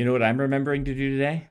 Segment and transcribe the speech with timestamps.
[0.00, 1.48] You know what I'm remembering to do today?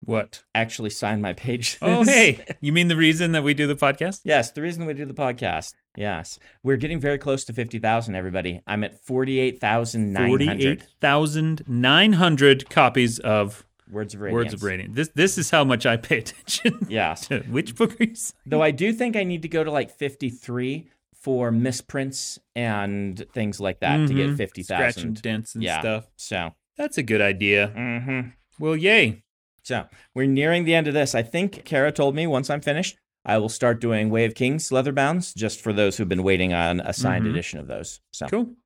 [0.00, 0.42] What?
[0.56, 1.78] Actually sign my page.
[1.80, 2.44] Oh, hey.
[2.60, 4.22] You mean the reason that we do the podcast?
[4.24, 5.74] Yes, the reason we do the podcast.
[5.96, 6.40] Yes.
[6.64, 8.60] We're getting very close to 50,000, everybody.
[8.66, 14.34] I'm at 48,900 48,900 copies of words of radiance.
[14.46, 14.96] Words of Radiance.
[14.96, 16.84] This this is how much I pay attention.
[16.88, 17.28] Yes.
[17.28, 18.16] to which book are you?
[18.44, 23.60] Though I do think I need to go to like 53 for misprints and things
[23.60, 24.36] like that to get Mhm.
[24.38, 24.64] 50,000.
[24.64, 25.78] Scratch and dents and yeah.
[25.78, 26.08] stuff.
[26.16, 27.72] So, That's a good idea.
[27.76, 28.30] mm-hmm.
[28.58, 29.22] Well, yay.
[29.62, 29.86] So
[30.16, 31.14] we're nearing the end of this.
[31.14, 34.68] I think Kara told me once I'm finished, I will start doing Way of Kings
[34.70, 37.30] leatherbounds just for those who've been waiting on a signed Mhm.
[37.30, 38.00] edition of those.
[38.10, 38.56] So Cool.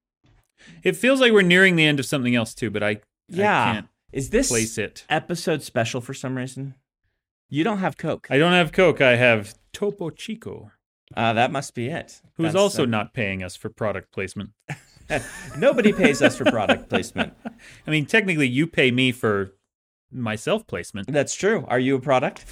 [0.82, 3.72] It feels like we're nearing the end of something else too, but I, yeah, I
[3.74, 5.04] can't is this place it.
[5.10, 6.74] episode special for some reason?
[7.50, 8.28] You don't have Coke.
[8.30, 9.02] I don't have Coke.
[9.02, 10.70] I have Topo Chico,
[11.14, 12.22] Uh, that must be it.
[12.36, 14.52] who's That's, also not paying us for product placement.
[15.58, 17.32] nobody pays us for product placement.
[17.86, 19.52] I mean, technically, you pay me for
[20.10, 21.12] my self placement.
[21.12, 21.64] That's true.
[21.68, 22.44] Are you a product?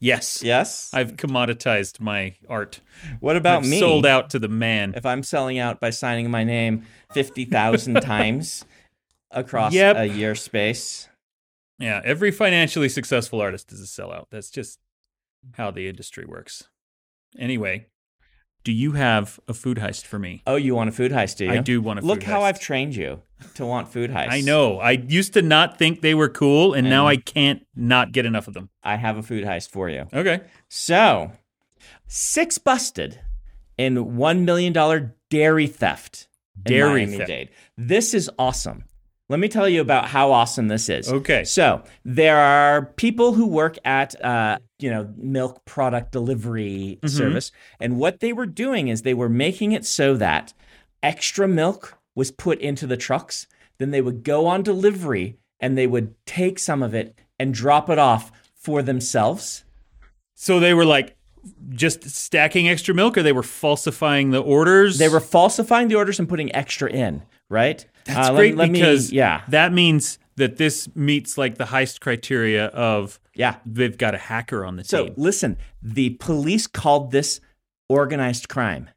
[0.00, 0.42] Yes.
[0.42, 0.90] Yes.
[0.92, 2.80] I've commoditized my art.
[3.20, 3.78] what about I've me?
[3.78, 4.94] Sold out to the man.
[4.96, 8.64] If I'm selling out by signing my name fifty thousand times
[9.30, 9.96] across Yep.
[9.96, 11.08] a year space.
[11.78, 14.26] Yeah, every financially successful artist is a sellout.
[14.30, 14.78] That's just
[15.52, 16.64] how the industry works.
[17.38, 17.86] Anyway,
[18.64, 20.42] do you have a food heist for me?
[20.46, 21.50] Oh, you want a food heist, do you?
[21.50, 22.28] I do want a Look food heist.
[22.28, 22.42] Look how.
[22.42, 23.22] I've trained you
[23.54, 24.30] to want food heists.
[24.30, 24.78] I know.
[24.78, 27.08] I used to not think they were cool, and now mm.
[27.08, 28.70] I can't not get enough of them.
[28.82, 30.06] I have a food heist for you.
[30.12, 30.42] Okay.
[30.68, 31.32] So,
[32.06, 33.20] six busted
[33.78, 36.28] in $1 million dairy theft.
[36.60, 37.26] Dairy theft.
[37.26, 37.50] Dade.
[37.76, 38.84] This is awesome.
[39.32, 41.10] Let me tell you about how awesome this is.
[41.10, 41.42] Okay.
[41.44, 47.08] So there are people who work at, uh, you know, milk product delivery Mhm.
[47.08, 50.52] service, and what they were doing is they were making it so that
[51.02, 53.46] extra milk was put into the trucks.
[53.78, 57.88] Then they would go on delivery and they would take some of it and drop
[57.88, 59.64] it off for themselves.
[60.34, 61.16] So they were like
[61.70, 64.98] just stacking extra milk, or they were falsifying the orders.
[64.98, 67.86] They were falsifying the orders and putting extra in, right?
[68.04, 72.00] That's Uh, great let me- because yeah, that means that this meets like the heist
[72.00, 73.56] criteria of yeah.
[73.66, 75.14] they've got a hacker on the So team.
[75.14, 77.40] So listen, the police called this
[77.88, 78.88] organized crime,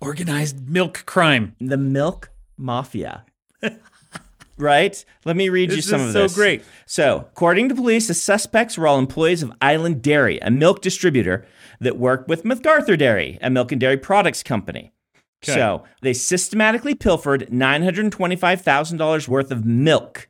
[0.00, 1.54] Organized milk crime.
[1.60, 3.24] the milk mafia.
[4.56, 5.04] right?
[5.24, 6.32] Let me read you some of so this.
[6.32, 6.64] So great.
[6.86, 11.44] So, according to police, the suspects were all employees of Island Dairy, a milk distributor
[11.80, 14.92] that worked with MacArthur Dairy, a milk and dairy products company.
[15.44, 15.54] Okay.
[15.54, 20.28] So, they systematically pilfered $925,000 worth of milk,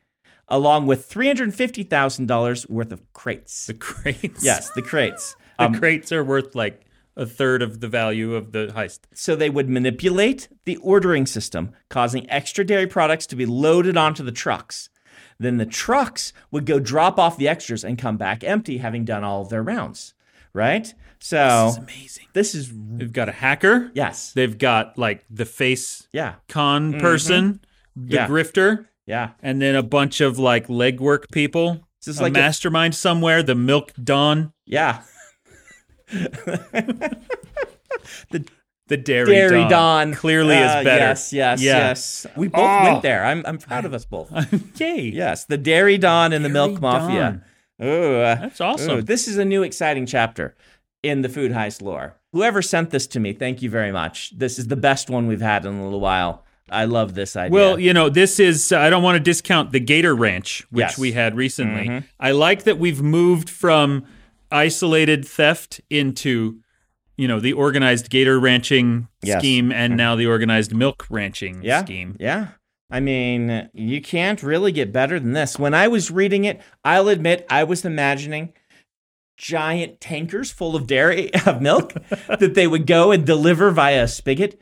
[0.49, 3.67] along with $350,000 worth of crates.
[3.67, 4.45] The crates.
[4.45, 5.37] yes, the crates.
[5.59, 9.01] The Um, crates are worth like a third of the value of the heist.
[9.15, 14.25] so they would manipulate the ordering system, causing extra dairy products to be loaded onto
[14.25, 14.89] the trucks.
[15.39, 19.23] Then the trucks would go drop off the extras and come back empty, having done
[19.25, 20.15] all of their rounds.
[20.55, 20.93] Right?
[21.25, 22.27] So This is amazing.
[22.33, 23.91] this is They've got a hacker.
[23.95, 27.61] yes, They've got like the face yeah, con person,
[27.95, 28.13] the Mm-hmm.
[28.15, 28.27] Yeah.
[28.27, 29.31] grifter, yeah.
[29.43, 31.87] and then a bunch of like legwork people.
[32.01, 34.53] This is a like a- mastermind somewhere, the Milk don.
[34.67, 35.03] Yeah.
[38.31, 38.45] the
[38.89, 40.99] the Dairy, Dairy Don Clearly Uh, is better.
[41.05, 41.77] Yes, yes, Yeah.
[41.79, 42.27] yes.
[42.37, 42.85] We both Oh.
[42.85, 43.25] went there.
[43.25, 44.31] I'm I'm proud of us both.
[44.81, 45.03] Yay.
[45.15, 47.43] yes, the Dairy don and the Dairy Milk Mafia.
[47.83, 48.99] Ooh, uh, That's awesome.
[48.99, 50.55] Ooh, this is a new exciting chapter
[51.03, 52.15] in the food heist lore.
[52.33, 54.37] Whoever sent this to me, thank you very much.
[54.39, 56.45] This is the best one we've had in a little while.
[56.71, 57.53] I love this idea.
[57.53, 60.99] Well, you know, this is, I don't want to discount the Gator Ranch, which Yes.
[60.99, 61.87] we had recently.
[61.89, 62.05] Mhm.
[62.19, 64.05] I like that we've moved from
[64.51, 66.59] isolated theft into,
[67.17, 69.41] you know, the organized gator ranching Yes.
[69.41, 72.17] scheme and now the organized milk ranching yeah, scheme.
[72.21, 72.49] yeah.
[72.91, 75.59] I mean, you can't really get better than this.
[75.59, 78.53] When I was reading it, I'll admit I was imagining
[79.43, 81.95] giant tankers full of dairy of milk
[82.29, 84.61] that they would go and deliver via a spigot,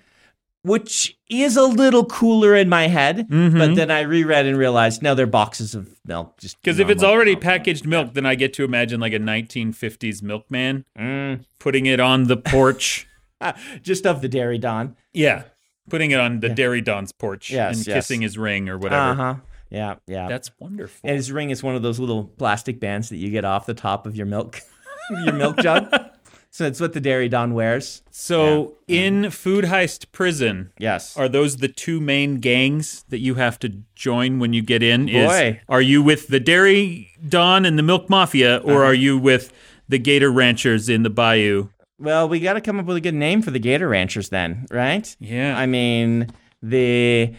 [0.62, 3.28] which is a little cooler in my head.
[3.28, 3.58] Mhm.
[3.58, 6.38] But then I reread and realized, no, they're boxes of milk.
[6.38, 7.42] Just Because if it's already milk.
[7.42, 11.44] packaged milk, then I get to imagine like a 1950s milkman Mm.
[11.58, 13.06] putting it on the porch.
[13.82, 14.96] Just of the dairy don.
[15.12, 15.44] yeah.
[15.88, 17.94] Putting it on the Dairy Don's porch Yes, and yes.
[17.96, 19.10] kissing his ring or whatever.
[19.10, 19.34] Uh huh.
[19.70, 20.28] Yeah, yeah.
[20.28, 21.00] That's wonderful.
[21.08, 23.74] and his ring is one of those little plastic bands that you get off the
[23.74, 24.60] top of your milk,
[25.24, 25.92] your milk jug.
[26.52, 28.02] So it's what the dairy don wears.
[28.10, 31.16] so in Food Heist Prison, Yes.
[31.16, 35.08] Are those the two main gangs that you have to join when you get in?
[35.08, 35.60] Is- Boy.
[35.68, 38.82] are you with the Dairy Don and the Milk Mafia, or Uh-huh.
[38.90, 39.52] are you with
[39.88, 41.68] the Gator Ranchers in the Bayou?
[42.00, 44.66] Well, we got to come up with a good name for the Gator Ranchers then,
[44.72, 45.14] right?
[45.20, 45.56] Yeah.
[45.56, 47.32] I mean, the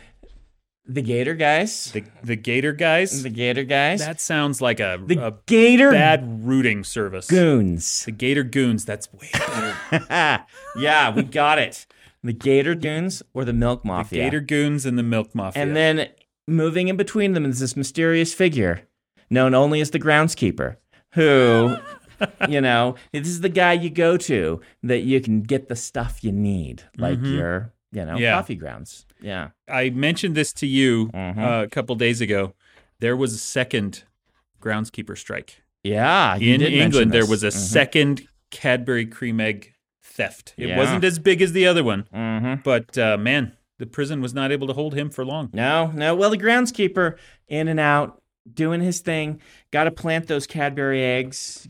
[0.93, 1.91] The Gator guys.
[1.91, 3.23] The the Gator guys.
[3.23, 3.99] The Gator guys.
[3.99, 7.27] that sounds like a, the a Gator bad rooting service.
[7.27, 8.03] Goons.
[8.05, 8.83] The Gator Goons.
[8.83, 10.45] That's way better.
[10.77, 11.85] yeah, we got it.
[12.23, 14.19] The Gator Goons or the Milk Mafia.
[14.19, 15.63] The Gator Goons and the Milk Mafia.
[15.63, 16.09] And then
[16.45, 18.81] moving in between them is this mysterious figure
[19.29, 20.75] known only as the groundskeeper,
[21.13, 21.77] who,
[22.49, 26.23] you know, this is the guy you go to that you can get the stuff
[26.23, 27.37] you need, like mm-hmm.
[27.37, 28.33] your, you know, Yeah.
[28.33, 29.05] coffee grounds.
[29.21, 29.49] Yeah.
[29.67, 31.37] I mentioned this to you Mhm.
[31.37, 32.53] uh, a couple days ago.
[32.99, 34.03] There was a second
[34.61, 36.35] groundskeeper strike Yeah.
[36.35, 37.11] you in England.
[37.11, 37.53] There was a Mhm.
[37.53, 39.73] second Cadbury cream egg
[40.03, 40.53] theft.
[40.57, 40.77] It Yeah.
[40.77, 42.63] wasn't as big as the other one, Mhm.
[42.63, 45.49] but uh, man, the prison was not able to hold him for long.
[45.53, 46.15] No, no.
[46.15, 47.15] Well, the groundskeeper
[47.47, 48.21] in and out,
[48.51, 49.39] doing his thing.
[49.71, 51.67] Got to plant those Cadbury eggs.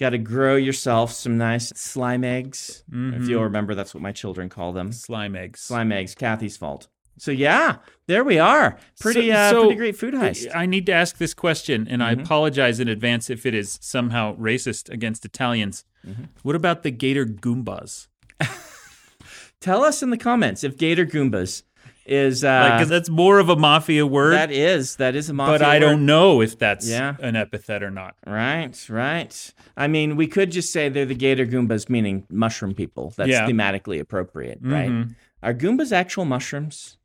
[0.00, 2.82] Gotta, gotta grow yourself some nice slime eggs.
[2.88, 3.28] If Mhm.
[3.28, 4.92] you'll remember, that's what my children call them.
[4.92, 5.60] Slime eggs.
[5.60, 6.14] Slime eggs.
[6.14, 6.88] Kathy's fault.
[7.18, 7.76] So yeah,
[8.06, 8.78] there we are.
[8.98, 10.48] Pretty, So- uh, so- pretty great food heist.
[10.56, 12.20] I need to ask this question, and Mm-hmm.
[12.20, 15.84] I apologize in advance if it is somehow racist against Italians.
[16.08, 16.24] Mm-hmm.
[16.42, 18.06] What about the Gator Goombas?
[19.60, 21.62] Tell us in the comments if Gator Goombas
[22.10, 25.58] is uh, Like, that's more of a mafia word, that is that is a mafia
[25.58, 25.80] but I word.
[25.80, 27.14] don't know if that's Yeah.
[27.20, 28.16] an epithet or not.
[28.26, 29.54] Right, right.
[29.76, 33.14] I mean, we could just say they're the Gator Goombas, meaning mushroom people.
[33.16, 33.46] That's Yeah.
[33.46, 34.90] thematically appropriate, right?
[34.90, 35.14] Mhm.
[35.42, 36.98] Are Goombas actual mushrooms?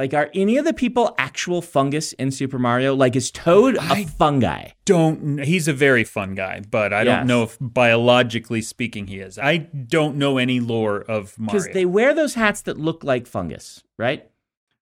[0.00, 2.94] Like, are any of the people actual fungus in Super Mario?
[2.94, 4.70] Like, is Toad a I- fungi?
[4.86, 5.42] Don't.
[5.44, 7.18] He's a very fun guy, but I Yes.
[7.18, 9.38] don't know if biologically speaking he is.
[9.38, 13.26] I don't know any lore of Mario Because they wear those hats that look like
[13.26, 14.26] fungus, right?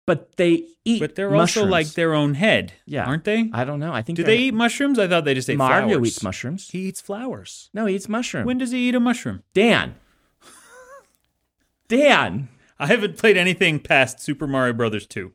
[0.07, 0.99] But they eat.
[0.99, 1.57] but they're mushrooms.
[1.65, 3.05] also like their own head, Yeah.
[3.05, 3.51] aren't they?
[3.53, 3.93] I don't know.
[3.93, 4.97] I think Do they eat mushrooms?
[4.97, 6.07] I thought they just ate Mario flowers.
[6.07, 6.69] eats mushrooms.
[6.71, 7.69] He eats flowers.
[7.71, 8.45] No, he eats mushroom.
[8.47, 9.43] When does he eat a mushroom?
[9.53, 9.93] Dan.
[11.87, 12.49] Dan.
[12.79, 15.31] I haven't played anything past Super Mario Brothers 2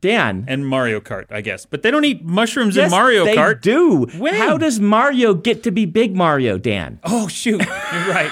[0.00, 0.44] Dan.
[0.48, 1.64] and Mario Kart, I guess.
[1.66, 3.60] But they don't eat mushrooms Yes, in Mario they Kart.
[3.62, 4.06] do.
[4.18, 4.34] When?
[4.34, 6.98] How does Mario get to be big Mario, Dan?
[7.04, 8.30] Oh shoot, you're right.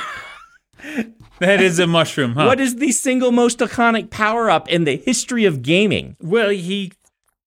[1.40, 2.46] that is a mushroom, huh?
[2.46, 6.16] What is the single most iconic power up in the history of gaming?
[6.20, 6.92] well, he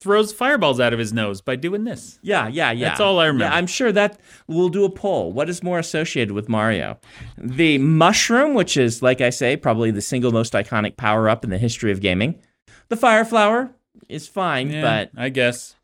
[0.01, 2.19] throws fireballs out of his nose by doing this.
[2.23, 2.89] Yeah, yeah, yeah.
[2.89, 3.45] That's all I remember.
[3.45, 5.31] Yeah, I'm sure that we'll do a poll.
[5.31, 6.99] What is more associated with Mario?
[7.37, 11.51] The mushroom, which is, like I say, probably the single most iconic power up in
[11.51, 12.41] the history of gaming.
[12.89, 13.71] The fire flower
[14.09, 15.75] is fine, Yeah, but I guess.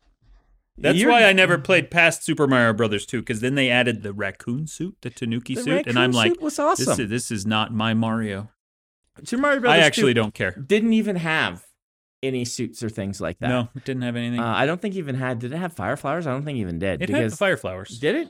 [0.76, 4.12] That's why I never played past Super Mario Brothers 2 because then they added the
[4.12, 7.00] raccoon suit, the Tanuki the suit, and I'm like, was this awesome.
[7.00, 8.50] is, this is not my Mario.
[9.24, 10.52] Super Mario Brothers I actually 2 don't care.
[10.52, 11.66] didn't even have
[12.22, 13.48] any suits or things like that.
[13.48, 14.40] No, it didn't have anything.
[14.40, 15.38] Uh, I don't think even had.
[15.38, 16.26] Did it have fire flowers?
[16.26, 17.02] I don't think it even did.
[17.02, 17.98] it had because the fire flowers.
[17.98, 18.28] Did it?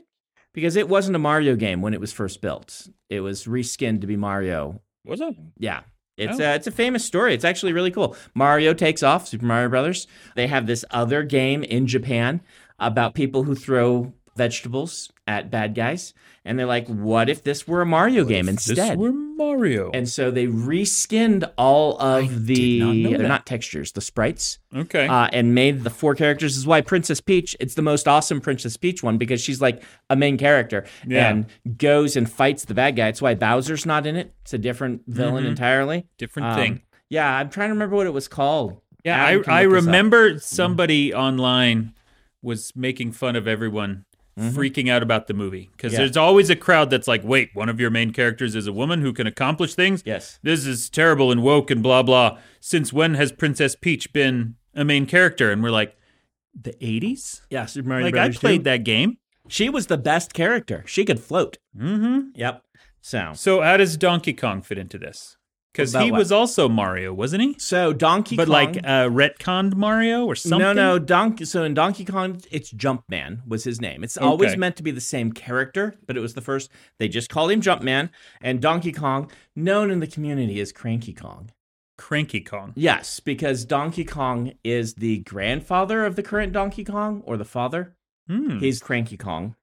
[0.53, 2.87] Because it wasn't a Mario game when it was first built.
[3.09, 4.81] It was reskinned to be Mario.
[5.05, 5.35] Was it?
[5.57, 5.81] Yeah.
[6.17, 6.43] It's Oh.
[6.43, 7.33] a, it's a famous story.
[7.33, 8.15] It's actually really cool.
[8.35, 10.07] Mario takes off, Super Mario Brothers.
[10.35, 12.41] They have this other game in Japan
[12.79, 16.13] about people who throw vegetables at bad guys.
[16.45, 18.97] And they're like, what if this were a Mario game This instead?
[18.97, 19.91] were Mario.
[19.93, 23.27] And so they reskinned all of the not they're that.
[23.27, 25.07] not textures, the sprites okay.
[25.07, 26.53] uh, and made the four characters.
[26.53, 29.83] This is why Princess Peach, it's the most awesome Princess Peach one because she's like
[30.09, 31.29] a main character Yeah.
[31.29, 33.09] and goes and fights the bad guy.
[33.09, 34.33] It's why Bowser's not in it.
[34.43, 35.49] It's a different villain Mhm.
[35.49, 36.05] entirely.
[36.17, 36.81] Different Um, thing.
[37.09, 38.79] Yeah, I'm trying to remember what it was called.
[39.03, 39.85] Yeah, Adam I, I this up.
[39.85, 41.93] remember somebody online
[42.41, 44.05] was making fun of everyone
[44.37, 46.01] freaking out about the movie because Mm-hmm.
[46.01, 46.05] Yeah.
[46.07, 49.01] there's always a crowd that's like, wait, one of your main characters is a woman
[49.01, 50.01] who can accomplish things?
[50.05, 50.39] Yes.
[50.43, 52.37] This is terrible and woke and blah, blah.
[52.61, 55.51] Since when has Princess Peach been a main character?
[55.51, 55.95] And we're like,
[56.59, 57.41] the 80s?
[57.49, 59.17] Yeah, Super Mario Like, I played that game.
[59.49, 60.83] She was the best character.
[60.87, 61.57] She could float.
[61.77, 62.29] Mm-hmm.
[62.35, 62.63] Yep.
[63.01, 65.37] So, So, how does Donkey Kong fit into this?
[65.79, 67.55] Because he was also Mario, wasn't he?
[67.57, 68.73] so Donkey Kong But Kong.
[68.73, 70.59] like uh, retconned Mario or something?
[70.59, 71.45] No, no, Donkey.
[71.45, 74.03] So in Donkey Kong, it's Jumpman was his name.
[74.03, 76.69] It's always meant to be the same character, but it was the first.
[76.97, 78.09] They just called him Jumpman,
[78.41, 81.51] and Donkey Kong, known in the community as Cranky Kong.
[81.97, 82.71] Cranky Kong.
[82.75, 87.95] Yes, because Donkey Kong is the grandfather of the current Donkey Kong, or the father.
[88.27, 88.59] Hmm.
[88.59, 89.55] He's Cranky Kong.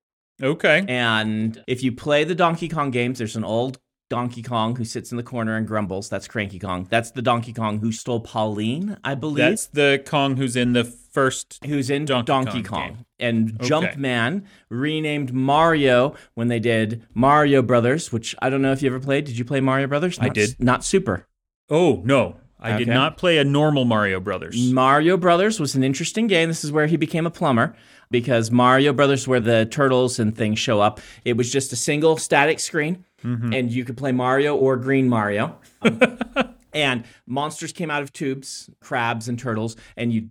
[0.42, 0.84] Okay.
[0.86, 5.10] And if you play the Donkey Kong games, there's an old Donkey Kong who sits
[5.10, 6.08] in the corner and grumbles.
[6.08, 6.86] That's Cranky Kong.
[6.90, 9.38] That's the Donkey Kong who stole Pauline, I believe.
[9.38, 11.58] That's the Kong who's in the first.
[11.64, 13.04] who's in Donkey Donkey, Kong Kong.
[13.18, 13.68] And Okay.
[13.68, 19.00] Jumpman renamed Mario when they did Mario Brothers, which I don't know if you ever
[19.00, 19.24] played.
[19.24, 20.18] Did you play Mario Brothers?
[20.20, 20.56] I did.
[20.60, 21.26] Not Super.
[21.68, 24.70] Oh no, I did not play a normal Mario Brothers.
[24.72, 26.48] Mario Brothers was an interesting game.
[26.48, 27.74] This is where he became a plumber
[28.10, 32.16] because Mario Brothers, where the turtles and things show up, it was just a single
[32.18, 33.52] static screen, Mm-hmm.
[33.52, 35.58] and you could play Mario or Green Mario.
[35.82, 36.00] Um,
[36.74, 40.28] and monsters came out of tubes, crabs and turtles, and you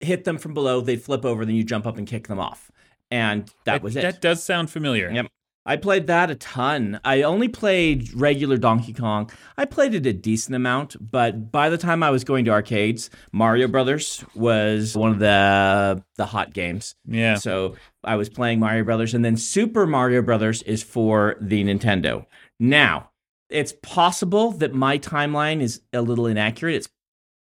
[0.00, 0.80] hit them from below.
[0.80, 2.70] They'd flip over, then you jump up and kick them off,
[3.10, 4.02] and that was it.
[4.02, 5.10] That does sound familiar.
[5.10, 5.26] Yep.
[5.66, 7.00] I played that a ton.
[7.04, 9.30] I only played regular Donkey Kong.
[9.56, 13.10] I played it a decent amount, but by the time I was going to arcades,
[13.32, 16.94] Mario Brothers was one of the the hot games.
[17.04, 17.34] Yeah.
[17.34, 22.26] So I was playing Mario Brothers, and then Super Mario Brothers is for the Nintendo.
[22.60, 23.10] Now,
[23.50, 26.76] it's possible that my timeline is a little inaccurate.
[26.76, 26.88] It's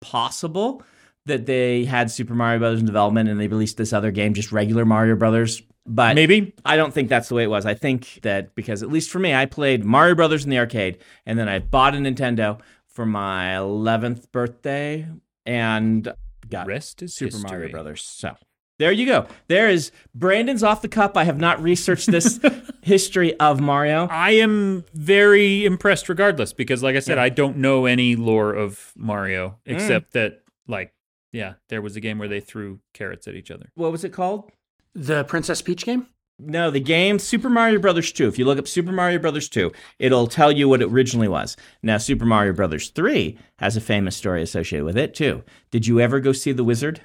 [0.01, 0.83] possible
[1.27, 4.53] that they had Super Mario Brothers in development and they released this other game, just
[4.53, 5.63] regular Mario Brothers.
[5.87, 6.55] But Maybe.
[6.65, 7.67] I don't think that's the way it was.
[7.67, 10.99] I think that because at least for me, I played Mario Brothers in the arcade,
[11.27, 15.07] and then I bought a Nintendo for my 11th birthday
[15.45, 16.13] and
[16.49, 17.51] got Rest is Super history.
[17.51, 18.03] Mario Brothers.
[18.03, 18.35] So
[18.79, 19.27] there you go.
[19.49, 21.17] There is Brandon's off the cup.
[21.19, 22.41] I have not researched this
[22.83, 24.07] history of Mario.
[24.11, 28.93] I am very impressed regardless because like I said, I don't know any lore of
[28.97, 29.75] Mario Mm.
[29.75, 30.93] except that like
[31.33, 33.71] yeah, there was a game where they threw carrots at each other.
[33.75, 34.51] What was it called?
[34.95, 36.07] The Princess Peach game?
[36.39, 38.27] No, the game Super Mario Brothers 2.
[38.27, 39.71] If you look up Super Mario Brothers 2,
[40.01, 41.57] it'll tell you what it originally was.
[41.83, 45.45] Now, Super Mario Brothers 3 has a famous story associated with it too.
[45.71, 47.01] Did you ever go see The Wizard?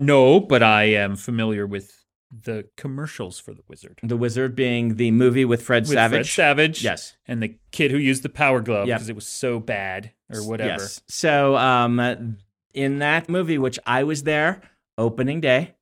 [0.00, 4.00] No, but I am familiar with the commercials for the wizard.
[4.02, 6.34] The Wizard being the movie with Fred With Savage.
[6.34, 6.82] Fred Savage.
[6.82, 7.14] Yes.
[7.28, 8.98] And the kid who used the power glove Yep.
[8.98, 10.80] because it was so bad or whatever.
[10.82, 11.02] Yes.
[11.08, 12.38] So, um,
[12.72, 14.62] in that movie, which I was there
[14.96, 15.74] opening day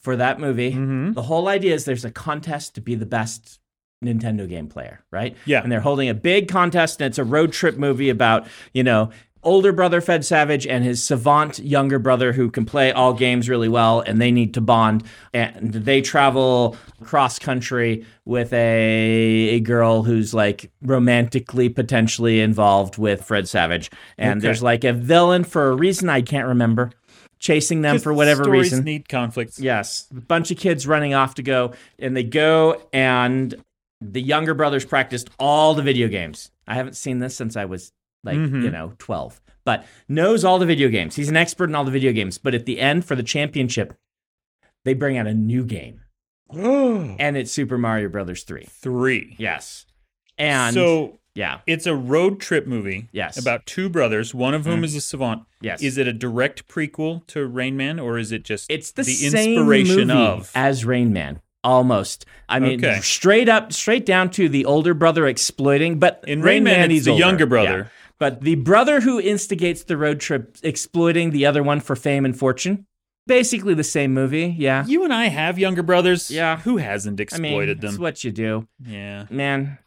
[0.00, 1.14] for that movie, Mhm.
[1.14, 3.58] the whole idea is there's a contest to be the best
[4.04, 5.36] Nintendo game player, right?
[5.44, 5.60] Yeah.
[5.62, 9.10] And they're holding a big contest, and it's a road trip movie about, you know,
[9.42, 13.68] older brother Fred Savage and his savant younger brother who can play all games really
[13.68, 15.02] well, and they need to bond.
[15.34, 23.24] And they travel cross country with a, a girl who's like romantically potentially involved with
[23.24, 23.90] Fred Savage.
[24.16, 24.46] And Okay.
[24.46, 26.90] there's like a villain for a reason I can't remember.
[27.38, 28.84] Chasing them for whatever stories reason.
[28.84, 29.60] need conflicts.
[29.60, 33.54] Yes, a bunch of kids running off to go, and they go, and
[34.00, 36.50] the younger brothers practiced all the video games.
[36.66, 37.92] I haven't seen this since I was
[38.24, 38.62] like, Mhm.
[38.64, 41.14] you know, 12, but knows all the video games.
[41.16, 42.38] He's an expert in all the video games.
[42.38, 43.94] But at the end, for the championship,
[44.84, 46.00] they bring out a new game,
[46.52, 48.64] and it's Super Mario Brothers 3.
[48.68, 49.34] Three.
[49.38, 49.86] Yes.
[50.38, 53.08] And so yeah, it's a road trip movie.
[53.12, 53.38] Yes.
[53.38, 54.84] About two brothers, one of whom Mm.
[54.84, 55.42] is a savant.
[55.60, 55.82] yes.
[55.82, 59.12] Is it a direct prequel to Rain Man, or is it just It's the, the
[59.12, 60.50] same inspiration movie of?
[60.54, 61.40] as Rain Man.
[61.64, 62.24] Almost.
[62.48, 63.00] I mean, Okay.
[63.00, 65.98] straight up, straight down to the older brother exploiting.
[65.98, 67.24] But In Rain Man, it's he's the older.
[67.24, 67.78] younger brother.
[67.78, 67.84] Yeah.
[68.18, 72.36] But the brother who instigates the road trip, exploiting the other one for fame and
[72.36, 72.86] fortune.
[73.26, 74.54] Basically the same movie.
[74.58, 74.84] Yeah.
[74.86, 76.30] You and I have younger brothers.
[76.30, 76.58] Yeah.
[76.60, 78.02] Who hasn't I exploited mean, it's them?
[78.02, 79.26] what you do, yeah.
[79.30, 79.78] man.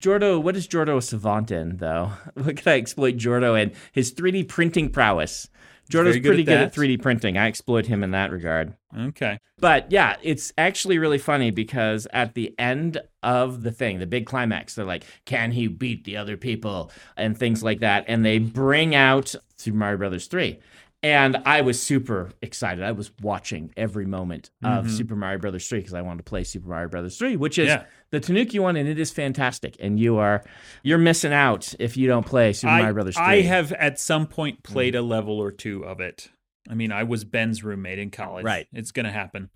[0.00, 2.12] Jordo, what is Jordo a savant in though?
[2.34, 3.72] What can I exploit Jordo in?
[3.92, 5.48] His 3D printing prowess.
[5.90, 7.36] Jordo's good pretty at good at 3D printing.
[7.36, 8.74] I exploit him in that regard.
[8.96, 9.38] Okay.
[9.58, 14.24] But yeah, it's actually really funny because at the end of the thing, the big
[14.24, 16.92] climax, they're like, can he beat the other people?
[17.16, 18.04] And things like that.
[18.06, 20.60] And they bring out Super Mario Brothers 3.
[21.02, 22.84] And I was super excited.
[22.84, 24.90] I was watching every moment of Mhm.
[24.90, 27.68] Super Mario Brothers 3 because I wanted to play Super Mario Brothers 3, which is
[27.68, 27.84] Yeah.
[28.10, 29.76] the Tanuki one, and it is fantastic.
[29.80, 30.44] And you are
[30.82, 33.24] you're missing out if you don't play Super I, Mario Brothers 3.
[33.24, 36.30] I have at some point played a level or two of it.
[36.68, 38.44] I mean, I was Ben's roommate in college.
[38.44, 38.66] Right.
[38.72, 39.48] It's going to happen.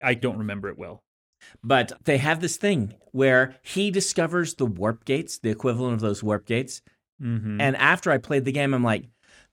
[0.00, 1.02] I don't remember it well.
[1.64, 6.22] But they have this thing where he discovers the warp gates, the equivalent of those
[6.22, 6.80] warp gates.
[7.20, 7.60] Mm-hmm.
[7.60, 9.08] And after I played the game, I'm like,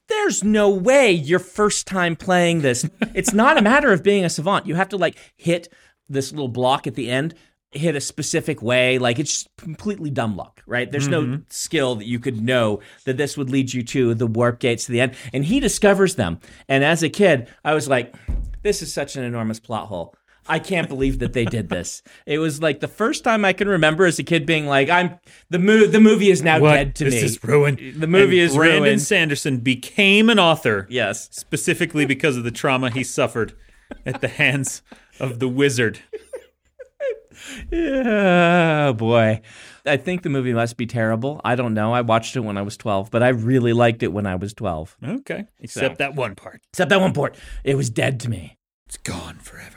[0.08, 2.90] there's no way your first time playing this.
[3.14, 4.66] it's not a matter of being a savant.
[4.68, 5.68] You have to like hit
[6.10, 7.34] this little block at the end,
[7.72, 8.98] hit a specific way.
[8.98, 10.90] Like it's just completely dumb luck, right?
[10.90, 11.44] There's no Mhm.
[11.52, 14.92] skill that you could know that this would lead you to the warp gates to
[14.94, 15.14] the end.
[15.34, 16.40] And he discovers them.
[16.70, 18.16] And as a kid, I was like,
[18.64, 20.16] this is such an enormous plot hole.
[20.50, 22.02] I can't believe that they did this.
[22.26, 25.20] It was like the first time I can remember as a kid being like, "I'm
[25.50, 26.74] the mo- the movie is now what?
[26.74, 27.80] dead to this me." This is ruined.
[27.98, 28.84] The movie And is Brandon ruined.
[28.84, 31.30] Brandon Sanderson became an author yes.
[31.32, 33.54] specifically because of the trauma he suffered
[34.06, 34.82] at the hands
[35.20, 36.00] of the wizard.
[37.72, 39.42] Yeah, boy.
[39.86, 41.40] I think the movie must be terrible.
[41.46, 41.94] I don't know.
[41.94, 44.54] I watched it when I was 12, but I really liked it when I was
[44.54, 44.98] 12.
[45.04, 45.46] Okay.
[45.60, 46.62] Except that one part.
[46.74, 47.38] Except that one part.
[47.64, 48.58] It was dead to me.
[48.88, 49.77] It's gone forever.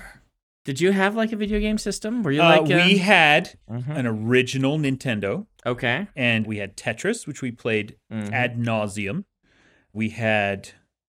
[0.70, 2.22] Did you have like a video game system?
[2.22, 3.88] Were you Uh, like we had Mhm.
[3.96, 6.06] an original Nintendo, Okay.
[6.14, 8.30] and we had Tetris, which we played Mhm.
[8.30, 9.24] ad nauseum.
[9.92, 10.68] We had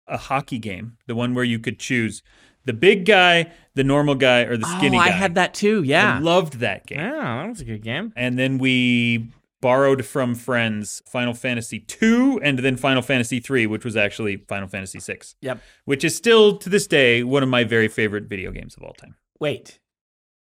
[0.07, 2.23] a hockey game, the one where you could choose
[2.67, 5.07] the big guy, the normal guy, or the skinny oh, guy.
[5.07, 5.81] I had that too.
[5.85, 6.19] I Yeah.
[6.23, 7.01] loved that game.
[7.01, 8.13] Yeah, that was a good game.
[8.15, 9.27] And then we
[9.61, 14.69] borrowed from friends Final Fantasy 2 and then Final Fantasy 3, which was actually Final
[14.69, 15.61] Fantasy 6, Yep.
[15.85, 18.93] which is still to this day one of my very favorite video games of all
[18.95, 19.17] time.
[19.41, 19.79] Wait,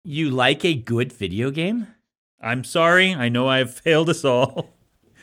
[0.04, 1.86] you like a good video game?
[2.40, 4.70] I'm sorry, I know I've failed us all.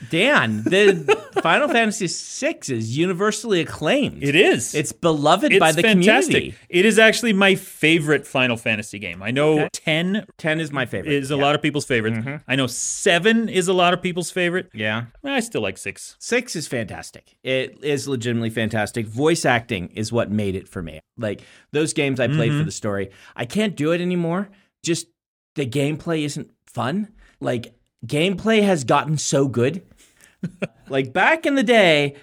[0.10, 4.24] Dan, the Final Fantasy VI is universally acclaimed.
[4.24, 4.74] It is.
[4.76, 6.34] It's beloved it's by the fantastic.
[6.34, 6.58] community.
[6.70, 9.22] It is actually my favorite Final Fantasy game.
[9.24, 9.70] I know Okay.
[9.74, 11.14] 10 Ten is my favorite.
[11.14, 11.42] is a Yeah.
[11.42, 12.14] lot of people's favorite.
[12.14, 12.42] Mhm.
[12.48, 14.70] I know 7 is a lot of people's favorite.
[14.74, 15.06] Yeah.
[15.24, 16.16] I still like 6.
[16.20, 17.36] Six is fantastic.
[17.44, 19.06] It is legitimately fantastic.
[19.08, 21.00] Voice acting is what made it for me.
[21.18, 21.42] Like
[21.72, 22.66] those games I played for Mhm.
[22.66, 23.10] the story.
[23.36, 24.50] I can't do it anymore.
[24.84, 25.08] Just
[25.56, 27.10] the gameplay isn't fun.
[27.40, 27.74] Like
[28.06, 29.82] gameplay has gotten so good.
[30.90, 32.16] Like back in the day,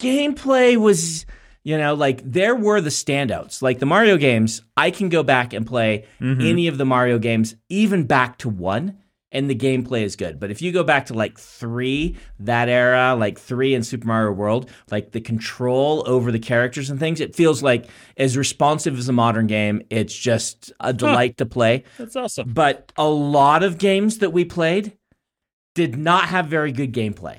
[0.00, 1.26] gameplay was,
[1.64, 3.62] you know, like there were the standouts.
[3.62, 6.48] Like the Mario games, I can go back and play Mhm.
[6.48, 8.98] any of the Mario games, even back to one,
[9.32, 10.38] and the gameplay is good.
[10.38, 14.32] But if you go back to like three, that era, like three in Super Mario
[14.32, 19.08] World, like the control over the characters and things, it feels like as responsive as
[19.08, 19.82] a modern game.
[19.90, 21.82] It's just a delight to play.
[21.98, 22.52] That's awesome.
[22.52, 24.92] But a lot of games that we played
[25.74, 27.38] did not have very good gameplay.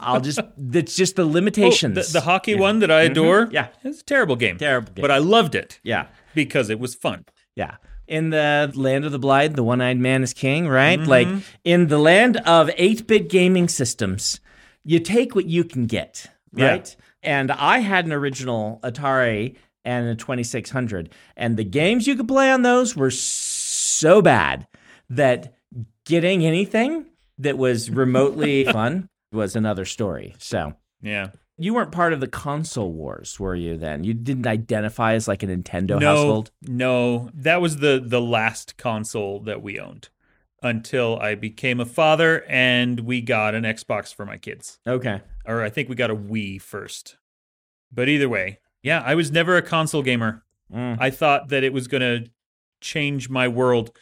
[0.00, 1.94] I'll just, that's just the Oh, limitations.
[1.94, 3.48] the, the hockey one that I adore.
[3.50, 3.68] Yeah.
[3.84, 4.58] It's a terrible game.
[4.58, 5.02] Terrible game.
[5.02, 6.06] But I loved it yeah.
[6.34, 7.24] because it was fun.
[7.54, 7.76] Yeah.
[8.06, 10.98] In the land of the blind, the one eyed man is king, right?
[11.00, 11.10] Mm-hmm.
[11.10, 11.28] Like
[11.64, 14.40] in the land of 8 bit gaming systems,
[14.84, 16.68] you take what you can get, Yeah.
[16.68, 16.96] right?
[17.22, 22.50] And I had an original Atari and a 2600, and the games you could play
[22.50, 24.66] on those were so bad
[25.10, 25.54] that
[26.04, 27.06] getting anything
[27.38, 30.34] that was remotely fun was another story.
[30.38, 30.74] So.
[31.02, 31.30] Yeah.
[31.58, 33.78] You weren't part of the console wars, were you?
[33.78, 36.50] Then you didn't identify as like a Nintendo no, household.
[36.62, 40.10] no, that was the the last console that we owned
[40.62, 44.78] until I became a father and we got an Xbox for my kids.
[44.86, 45.22] Okay.
[45.46, 47.16] Or I think we got a Wii first.
[47.92, 50.44] But either way, yeah, I was never a console gamer.
[50.72, 50.96] Mm.
[51.00, 52.30] I thought that it was going to
[52.80, 53.96] change my world.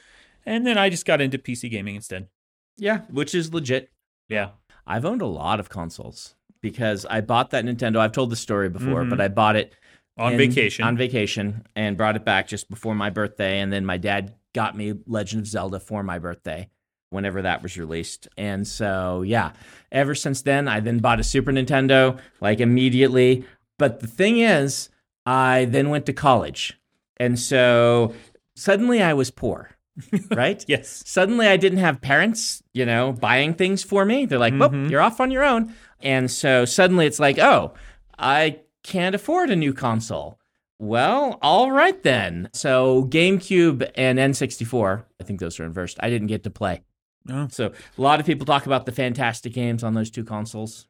[0.46, 2.28] And then I just got into PC gaming instead.
[2.76, 3.90] Yeah, which is legit.
[4.28, 4.50] Yeah.
[4.87, 7.99] I've owned a lot of consoles because I bought that Nintendo.
[7.99, 9.11] I've told the story before, Mhm.
[9.11, 9.73] but I bought it
[10.16, 10.85] On in- vacation.
[10.85, 13.61] On vacation and brought it back just before my birthday.
[13.61, 16.68] And then my dad got me Legend of Zelda for my birthday
[17.11, 18.29] whenever that was released.
[18.37, 19.53] And so, yeah,
[19.92, 23.44] ever since then, I then bought a Super Nintendo like immediately.
[23.79, 24.88] But the thing is,
[25.27, 26.79] I then went to college.
[27.18, 28.14] And so
[28.57, 29.70] suddenly I was poor,
[30.30, 30.64] right?
[30.68, 31.02] yes.
[31.07, 34.26] suddenly I didn't have parents, you know, buying things for me.
[34.26, 34.90] They're like, well, Mhm.
[34.90, 35.72] you're off on your own.
[36.00, 37.74] And so suddenly it's like, oh,
[38.18, 40.38] I can't afford a new console.
[40.80, 42.50] Well, all right then.
[42.52, 45.98] So GameCube and N64, I think those are inversed.
[46.00, 46.83] I didn't get to play.
[47.30, 50.87] Oh, So a lot of people talk about the fantastic games on those two consoles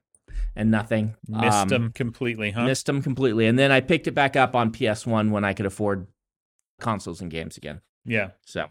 [0.56, 1.14] and nothing.
[1.28, 2.64] missed Um, them completely, huh?
[2.64, 3.46] Missed them completely.
[3.46, 6.08] And then I picked it back up on PS1 when I could afford
[6.80, 7.80] consoles and games again.
[8.04, 8.30] yeah.
[8.44, 8.66] So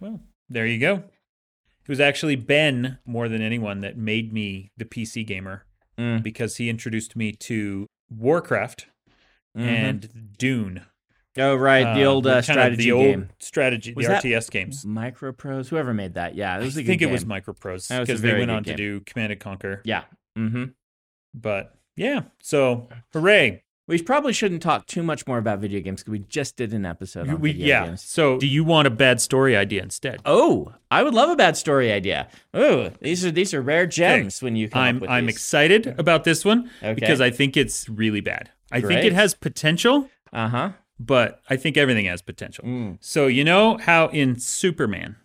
[0.00, 0.94] Well, there you go.
[0.96, 5.64] It was actually Ben more than anyone that made me the PC gamer
[5.98, 8.86] mm, because he introduced me to Warcraft
[9.56, 9.62] mhm.
[9.62, 10.86] and Dune.
[11.36, 14.84] Oh right, the Uh, old uh, strategy the old strategy, Was the RTS games.
[14.84, 18.08] Microprose, whoever made that, yeah, it was a I think it was Microprose That was
[18.08, 18.76] a because they went on game.
[18.76, 19.82] to do Command and Conquer.
[19.84, 20.04] Yeah.
[20.38, 20.66] Mm-hmm.
[21.34, 23.64] But yeah, so hooray!
[23.86, 26.86] We probably shouldn't talk too much more about video games because we just did an
[26.86, 27.84] episode on We, video yeah.
[27.86, 28.02] games.
[28.02, 30.20] So do you want a bad story idea instead?
[30.24, 32.28] Oh, I would love a bad story idea.
[32.54, 35.34] Oh, these are these are rare gems when you come I'm up with I'm these.
[35.34, 36.94] excited about this one Okay.
[36.94, 38.50] because I think it's really bad.
[38.72, 40.70] I think it has potential, uh huh.
[40.98, 42.64] but I think everything has potential.
[42.64, 42.96] Mm.
[43.00, 45.16] So you know how in Superman,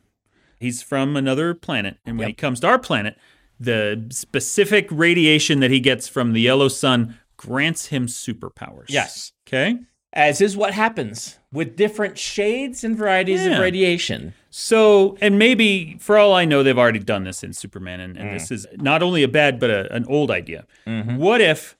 [0.59, 2.29] he's from another planet, and when Yep.
[2.29, 3.17] he comes to our planet,
[3.59, 8.87] the specific radiation that he gets from the yellow sun grants him superpowers.
[8.89, 9.77] Yes, Okay.
[10.11, 14.33] as is what happens with different shades and varieties of radiation.
[14.49, 18.29] So, and maybe for all I know, they've already done this in Superman, and, and
[18.29, 18.33] Mm.
[18.33, 20.65] this is not only a bad but a, an old idea.
[20.85, 21.15] Mm-hmm.
[21.15, 21.77] What if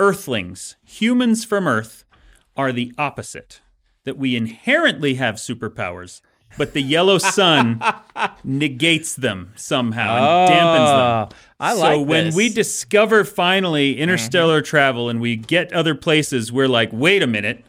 [0.00, 2.04] Earthlings, humans from Earth,
[2.56, 3.60] are the opposite?
[4.04, 6.22] That we inherently have superpowers,
[6.56, 7.82] but the yellow sun
[8.44, 11.38] negates them somehow and dampens them.
[11.40, 12.34] Oh, I so like when this.
[12.34, 14.02] we discover finally mm-hmm.
[14.02, 17.64] interstellar travel and we get other places, we're like, wait a minute.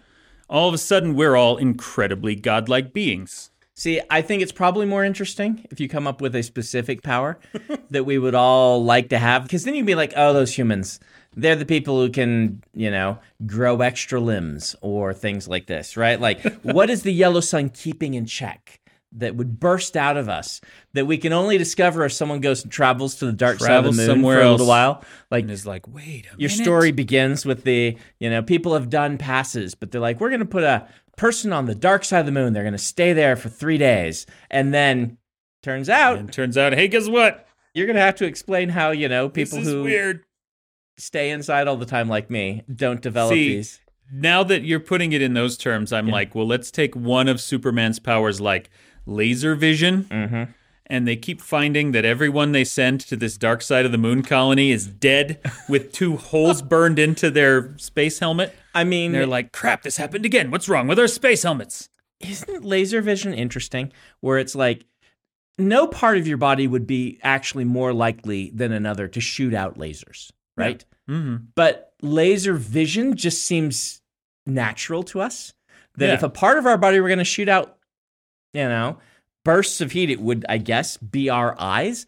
[0.50, 3.52] All of a sudden, we're all incredibly godlike beings.
[3.76, 7.40] See, I think it's probably more interesting if you come up with a specific power
[7.92, 9.44] that we would all like to have.
[9.44, 11.00] Because then you'd be like, oh, those humans,
[11.36, 16.20] they're the people who can, you know, grow extra limbs or things like this, right?
[16.20, 18.80] Like, what is the yellow sun keeping in check?
[19.12, 20.62] that would burst out of us
[20.94, 24.04] that we can only discover if someone goes and travels to the dark Travels side
[24.04, 24.52] of the moon somewhere for a else.
[24.60, 25.04] little while.
[25.32, 26.64] Like And is like, wait a your minute.
[26.64, 30.42] story begins with the, you know, people have done passes, but they're like, we're going
[30.42, 30.88] to put a
[31.18, 32.54] person on the dark side of the moon.
[32.54, 34.28] They're going to stay there for three days.
[34.52, 35.18] And then
[35.64, 37.48] turns out And turns out, hey, guess what?
[37.74, 40.24] you're going to have to explain how, you know, people this is who weird.
[41.00, 43.80] Stay inside all the time like me don't develop See, these.
[44.12, 47.40] Now that you're putting it in those terms, I'm like, well, let's take one of
[47.40, 48.70] Superman's powers, like
[49.06, 50.06] laser vision.
[50.06, 50.52] Mm-hmm.
[50.88, 54.24] And they keep finding that everyone they send to this dark side of the moon
[54.24, 58.56] colony is dead with two holes burned into their space helmet.
[58.74, 60.50] I mean, And they're like, crap, this happened again.
[60.50, 61.90] What's wrong with our space helmets?
[62.20, 64.86] isn't laser vision interesting where it's like
[65.58, 69.78] no part of your body would be actually more likely than another to shoot out
[69.78, 70.86] lasers, right?
[71.10, 71.36] Mm-hmm.
[71.56, 74.02] But laser vision just seems
[74.46, 75.54] natural to us
[75.98, 76.14] that Yeah.
[76.14, 77.78] if a part of our body were going to shoot out,
[78.54, 78.98] you know,
[79.44, 82.06] bursts of heat, it would, I guess, be our eyes.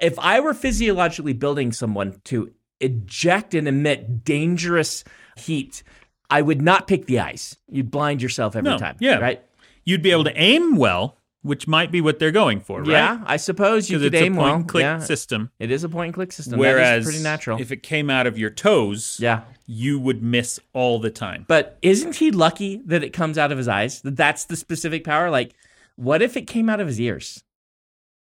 [0.00, 5.04] If I were physiologically building someone to eject and emit dangerous
[5.36, 5.82] heat,
[6.28, 7.56] I would not pick the eyes.
[7.70, 8.96] You'd blind yourself every No, time.
[9.00, 9.18] yeah.
[9.18, 9.42] Right.
[9.84, 12.88] You'd be able to aim well, which might be what they're going for, right?
[12.88, 14.54] Yeah, I suppose you could it's aim a point well.
[14.54, 15.50] and click yeah, system.
[15.58, 16.58] it is a point and click system.
[16.58, 17.60] Whereas that is pretty natural.
[17.60, 21.44] if it came out of your toes, yeah, you would miss all the time.
[21.48, 24.00] but isn't he lucky that it comes out of his eyes?
[24.02, 25.30] That that's the specific power.
[25.30, 25.52] Like,
[25.96, 27.44] what if it came out of his ears?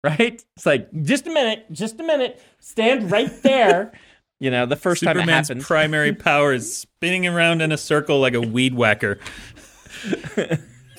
[0.04, 0.44] Right?
[0.56, 2.40] It's like just a minute, just a minute.
[2.60, 3.92] Stand right there.
[4.38, 5.64] you know, the first time it Superman's happened.
[5.64, 9.18] primary power is spinning around in a circle like a weed whacker.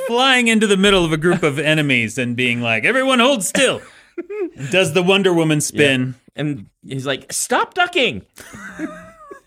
[0.10, 3.82] Flying into the middle of a group of enemies and being like, everyone hold still.
[4.72, 6.16] Does the Wonder Woman spin?
[6.36, 8.26] and he's like, "Stop ducking."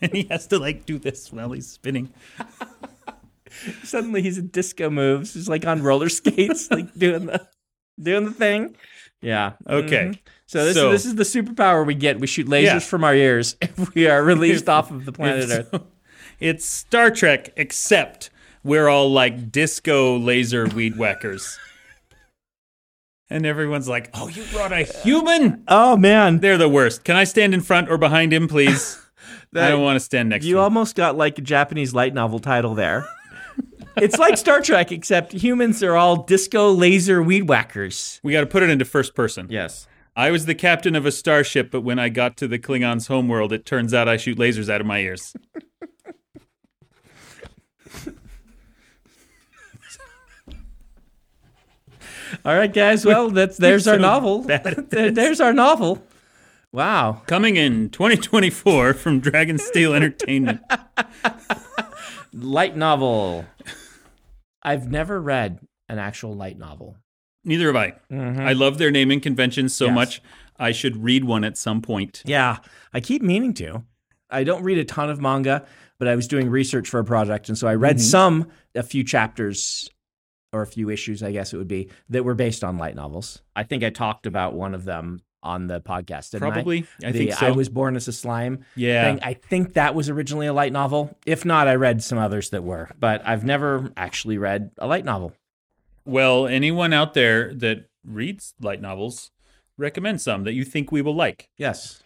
[0.01, 2.13] And he has to like do this while he's spinning.
[3.83, 5.35] Suddenly he's in disco moves.
[5.35, 7.47] He's like on roller skates, like doing the
[8.01, 8.77] doing the thing.
[9.21, 9.53] Yeah.
[9.69, 10.13] Okay.
[10.13, 10.19] Mhm.
[10.47, 12.19] So this So- this is the superpower we get.
[12.21, 12.79] We shoot lasers Yeah.
[12.79, 15.83] from our ears if we are released off of the planet It's- Earth.
[16.41, 18.31] It's Star Trek, except
[18.65, 21.59] we're all like disco laser weed whackers.
[23.31, 25.65] And everyone's like, oh, you brought a human?
[25.67, 27.03] Oh man, They're the worst.
[27.05, 28.99] Can I stand in front or behind him, please?
[29.55, 30.61] I don't want to stand next you to him.
[30.61, 33.07] You almost got like a Japanese light novel title there.
[33.97, 38.21] it's like Star Trek, except humans are all disco laser weed whackers.
[38.23, 39.47] We got to put it into first person.
[39.51, 39.87] Yes.
[40.15, 43.51] I was the captain of a starship, but when I got to the Klingons' homeworld,
[43.53, 45.35] it turns out I shoot lasers out of my ears.
[52.45, 53.05] All right, guys.
[53.05, 54.45] Well, that's there's our novel.
[54.45, 56.03] bad at There- there's our novel.
[56.73, 57.23] Wow.
[57.27, 60.63] Coming in 2024 from Dragonsteel Entertainment.
[62.33, 63.45] Light novel.
[64.63, 66.97] I've never read an actual light novel.
[67.45, 67.95] Neither have I.
[68.11, 68.41] Mm-hmm.
[68.41, 69.95] I love their naming conventions so Yes.
[69.95, 70.23] much.
[70.59, 72.23] I should read one at some point.
[72.25, 72.59] Yeah,
[72.95, 73.83] I keep meaning to.
[74.31, 75.67] I don't read a ton of manga,
[75.99, 78.05] but I was doing research for a project, and so I read mm-hmm.
[78.05, 79.91] some, a few chapters
[80.53, 83.43] or a few issues, I guess it would be, that were based on light novels.
[83.57, 86.39] I think I talked about one of them on the podcast.
[86.39, 86.87] Probably.
[87.03, 87.47] I, I, the think so.
[87.47, 88.65] I was born as a slime.
[88.77, 89.05] yeah.
[89.05, 89.21] thing.
[89.23, 91.17] I think that was originally a light novel.
[91.27, 95.05] If not, I read some others that were, but I've never actually read a light
[95.05, 95.33] novel.
[96.05, 99.31] Well, anyone out there that reads light novels,
[99.79, 101.49] recommend some that you think we will like.
[101.57, 102.03] Yes.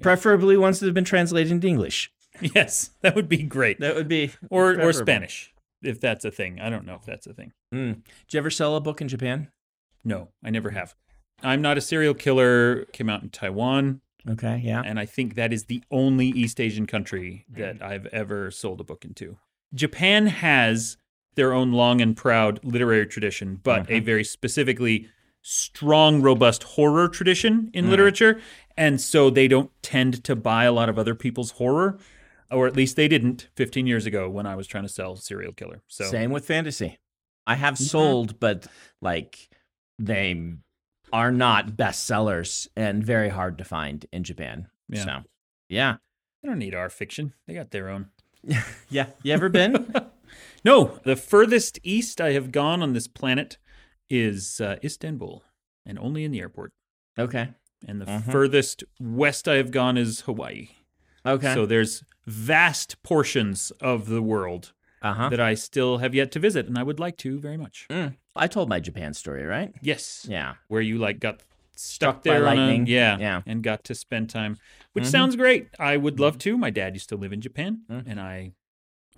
[0.00, 2.10] Preferably ones that have been translated into English.
[2.54, 3.80] Yes, that would be great.
[3.80, 4.94] That would be Or or.
[4.94, 5.49] Spanish,
[5.82, 6.60] if that's a thing.
[6.60, 7.52] I don't know if that's a thing.
[7.74, 7.94] Mm.
[7.94, 9.48] Did you ever sell a book in Japan?
[10.04, 10.94] No, I never have.
[11.42, 12.84] I'm not a serial killer.
[12.86, 14.82] Came out in Taiwan, Okay, yeah.
[14.84, 17.60] and I think that is the only East Asian country hmm.
[17.60, 19.38] that I've ever sold a book into.
[19.74, 20.96] Japan has
[21.36, 24.04] their own long and proud literary tradition, but a mm-hmm.
[24.04, 25.08] very specifically
[25.42, 27.90] strong, robust horror tradition in mm.
[27.90, 28.40] literature.
[28.76, 31.98] And so they don't tend to buy a lot of other people's horror,
[32.50, 35.52] or at least they didn't 15 years ago when I was trying to sell Serial
[35.52, 35.82] Killer.
[35.88, 36.98] So Same with fantasy.
[37.46, 37.84] I have Mm-hmm.
[37.84, 38.66] sold, but
[39.00, 39.48] like
[39.98, 40.54] they
[41.12, 44.68] are not bestsellers and very hard to find in Japan.
[44.88, 45.04] Yeah.
[45.04, 45.18] So,
[45.68, 45.96] yeah.
[46.42, 48.08] they don't need our fiction, they got their own.
[48.88, 49.06] Yeah.
[49.22, 49.92] You ever been?
[50.64, 53.56] No, the furthest east I have gone on this planet
[54.10, 55.42] is uh, Istanbul,
[55.86, 56.72] and only in the airport.
[57.18, 57.48] okay.
[57.88, 58.30] And the Mhm.
[58.30, 60.68] furthest west I have gone is Hawaii.
[61.24, 61.54] Okay.
[61.54, 65.28] So there's vast portions of the world uh huh.
[65.30, 67.86] that I still have yet to visit, and I would like to very much.
[67.90, 68.16] Mm.
[68.36, 69.72] I told my Japan story, right?
[69.82, 70.54] Yes, Yeah.
[70.68, 71.42] where you like got
[71.76, 73.42] Struck stuck by there a- yeah, Yeah.
[73.46, 74.58] and got to spend time,
[74.92, 75.10] which Mhm.
[75.10, 75.68] sounds great.
[75.78, 76.58] I would love to.
[76.58, 78.02] My dad used to live in Japan, Mm.
[78.06, 78.52] and I,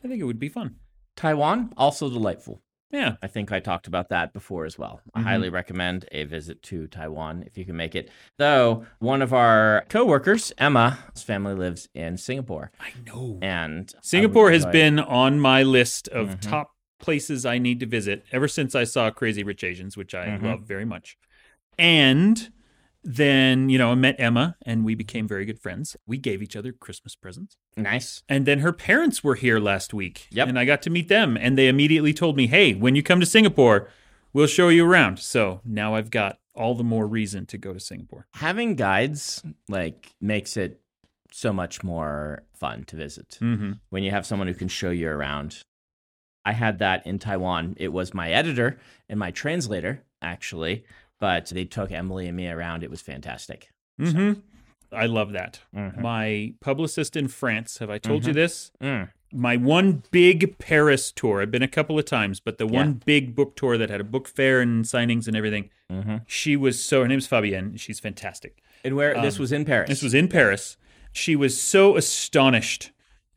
[0.04, 0.76] I think it would be fun.
[1.16, 2.62] Taiwan, also delightful.
[2.92, 3.16] Yeah.
[3.22, 5.00] I think I talked about that before as well.
[5.14, 5.24] I Mhm.
[5.24, 8.10] highly recommend a visit to Taiwan if you can make it.
[8.38, 13.38] Though one of our coworkers, Emma's family lives in Singapore, I know.
[13.40, 16.40] and Singapore has been on my list of Mhm.
[16.42, 20.26] top places I need to visit ever since I saw Crazy Rich Asians, which I
[20.28, 20.42] Mhm.
[20.42, 21.16] love very much.
[21.78, 22.50] And
[23.04, 25.96] then, you know, I met Emma and we became very good friends.
[26.06, 27.56] We gave each other Christmas presents.
[27.76, 28.22] nice.
[28.28, 30.28] And then her parents were here last week.
[30.30, 30.48] Yep.
[30.48, 31.36] And I got to meet them.
[31.36, 33.88] And they immediately told me, hey, when you come to Singapore,
[34.32, 35.18] we'll show you around.
[35.18, 38.26] So now I've got all the more reason to go to Singapore.
[38.34, 40.80] Having guides like makes it
[41.32, 43.72] so much more fun to visit Mm-hmm.
[43.90, 45.62] when you have someone who can show you around.
[46.44, 47.74] I had that in Taiwan.
[47.78, 50.84] It was my editor and my translator, actually,
[51.22, 52.82] but they took Emily and me around.
[52.82, 53.70] It was fantastic.
[54.00, 54.40] Mm-hmm.
[54.92, 55.60] I love that.
[55.74, 56.00] Mhm.
[56.00, 58.72] My publicist in France, have I told you this?
[58.82, 59.08] Mm.
[59.32, 61.40] my one big Paris tour.
[61.40, 64.04] I've been a couple of times, but the one big book tour that had a
[64.04, 65.70] book fair and signings and everything.
[65.88, 67.00] hmm She was so.
[67.02, 67.78] Her name's Fabienne.
[67.78, 68.60] She's fantastic.
[68.84, 69.88] And where this Um, was in Paris.
[69.88, 70.76] This was in Paris.
[71.12, 72.90] She was so astonished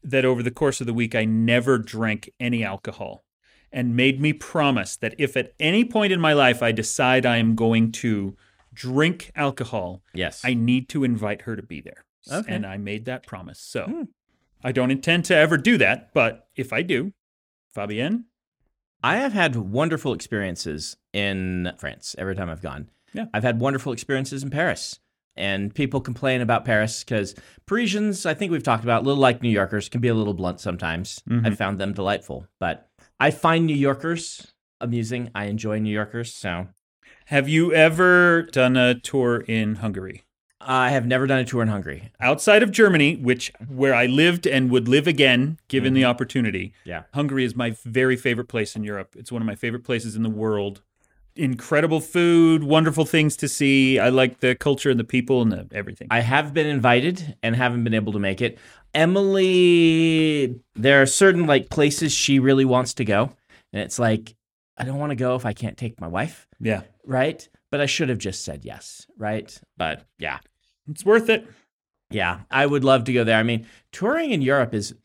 [0.03, 3.23] that over the course of the week I never drank any alcohol,
[3.75, 7.37] and made me promise that if at any point in my life I decide I
[7.37, 8.35] am going to
[8.73, 10.41] drink alcohol, yes.
[10.43, 12.05] I need to invite her to be there.
[12.31, 12.51] Okay.
[12.55, 13.59] And I made that promise.
[13.59, 14.01] So Hmm.
[14.63, 17.13] I don't intend to ever do that, but if I do,
[17.75, 18.23] Fabienne,
[19.03, 22.89] I have had wonderful experiences in France every time I've gone.
[23.13, 23.25] Yeah.
[23.33, 24.99] I've had wonderful experiences in Paris.
[25.37, 27.35] And people complain about Paris because
[27.65, 30.33] Parisians, I think we've talked about, a little like New Yorkers, can be a little
[30.33, 31.21] blunt sometimes.
[31.29, 31.45] Mhm.
[31.45, 32.47] I found them delightful.
[32.57, 35.31] But I find New Yorkers amusing.
[35.33, 36.33] I enjoy New Yorkers.
[36.33, 36.67] So
[37.25, 40.23] have you ever done a tour in Hungary?
[40.61, 42.11] I have never done a tour in Hungary.
[42.19, 46.09] Outside of Germany, which where I lived and would live again given the mm-hmm.
[46.09, 46.73] opportunity.
[46.83, 47.03] Yeah.
[47.13, 49.15] Hungary is my very favorite place in Europe.
[49.15, 50.81] It's one of my favorite places in the world.
[51.35, 53.99] Incredible food, wonderful things to see.
[53.99, 56.07] I like the culture and the people and the, everything.
[56.09, 58.57] I have been invited and haven't been able to make it.
[58.95, 63.31] Emily, there are certain like places she really wants to go.
[63.73, 64.35] And it's like,
[64.77, 66.81] I don't want to go if I can't take my wife, yeah.
[67.05, 67.47] right?
[67.71, 69.55] But I should have just said yes, right?
[69.77, 70.39] But yeah.
[70.89, 71.45] It's worth it.
[72.09, 73.37] Yeah, I would love to go there.
[73.37, 74.95] I mean, touring in Europe is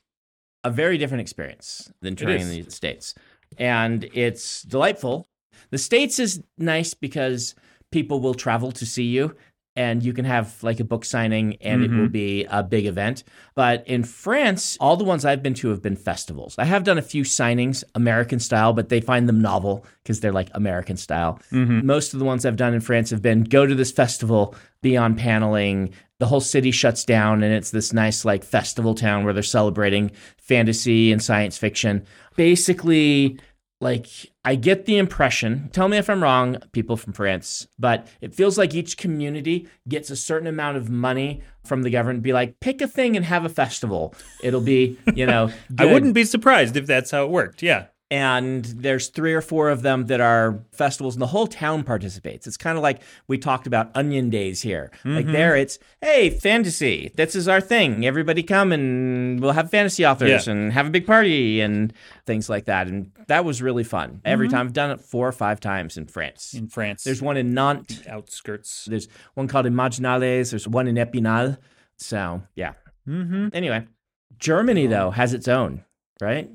[0.62, 3.14] a very different experience than touring in the United States.
[3.58, 5.28] And it's delightful.
[5.70, 7.54] The States is nice because
[7.90, 9.34] people will travel to see you
[9.80, 12.12] and you can have like a book signing and it will Mhm.
[12.12, 13.24] be a big event.
[13.54, 16.54] But in France, all the ones I've been to have been festivals.
[16.58, 20.32] I have done a few signings American style, but they find them novel because they're
[20.40, 21.40] like American style.
[21.52, 21.82] Mhm.
[21.84, 24.96] Most of the ones I've done in France have been go to this festival, be
[24.96, 25.90] on paneling.
[26.18, 30.10] The whole city shuts down, and it's this nice, like, festival town where they're celebrating
[30.36, 32.02] fantasy and science fiction.
[32.36, 33.38] Basically,
[33.80, 34.06] like,
[34.44, 38.58] I get the impression, tell me if I'm wrong, people from France, but it feels
[38.58, 42.82] like each community gets a certain amount of money from the government, be like, pick
[42.82, 44.14] a thing and have a festival.
[44.42, 47.62] It'll be, you know, I wouldn't be surprised if that's how it worked.
[47.62, 47.86] Yeah.
[48.10, 52.46] And there's three or four of them that are festivals and the whole town participates.
[52.46, 54.90] It's kind of like we talked about onion days here.
[55.04, 57.12] Like there it's hey fantasy.
[57.14, 58.04] This is our thing.
[58.04, 60.52] Everybody come and we'll have fantasy authors Yeah.
[60.52, 61.92] and have a big party and
[62.26, 62.88] things like that.
[62.88, 64.20] And that was really fun.
[64.24, 66.52] Every time i've done it four or five times in france.
[66.54, 67.04] In France.
[67.04, 68.02] there's one in nantes.
[68.08, 68.86] Outskirts.
[68.86, 70.50] there's one called imaginales.
[70.50, 71.58] There's one in epinal.
[71.96, 72.72] So yeah.
[73.08, 73.48] Mm-hmm.
[73.54, 73.86] anyway
[74.38, 75.84] germany though has its own
[76.20, 76.50] right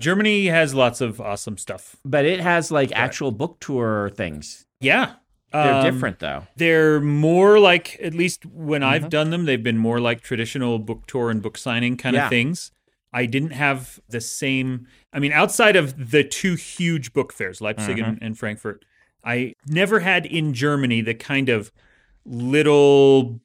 [0.00, 1.96] Germany has lots of awesome stuff.
[2.04, 5.14] but it has like actual book tour things Yeah.
[5.52, 6.46] They're Um, different though.
[6.56, 8.90] They're more like, at least when Mm-hmm.
[9.04, 12.24] I've done them, they've been more like traditional book tour and book signing kind Yeah.
[12.26, 12.70] of things.
[13.12, 17.96] I didn't have the same, I mean, outside of the two huge book fairs, Leipzig
[17.98, 18.24] Mm-hmm.
[18.24, 18.84] and Frankfurt,
[19.24, 21.72] I never had in Germany the kind of
[22.24, 23.40] little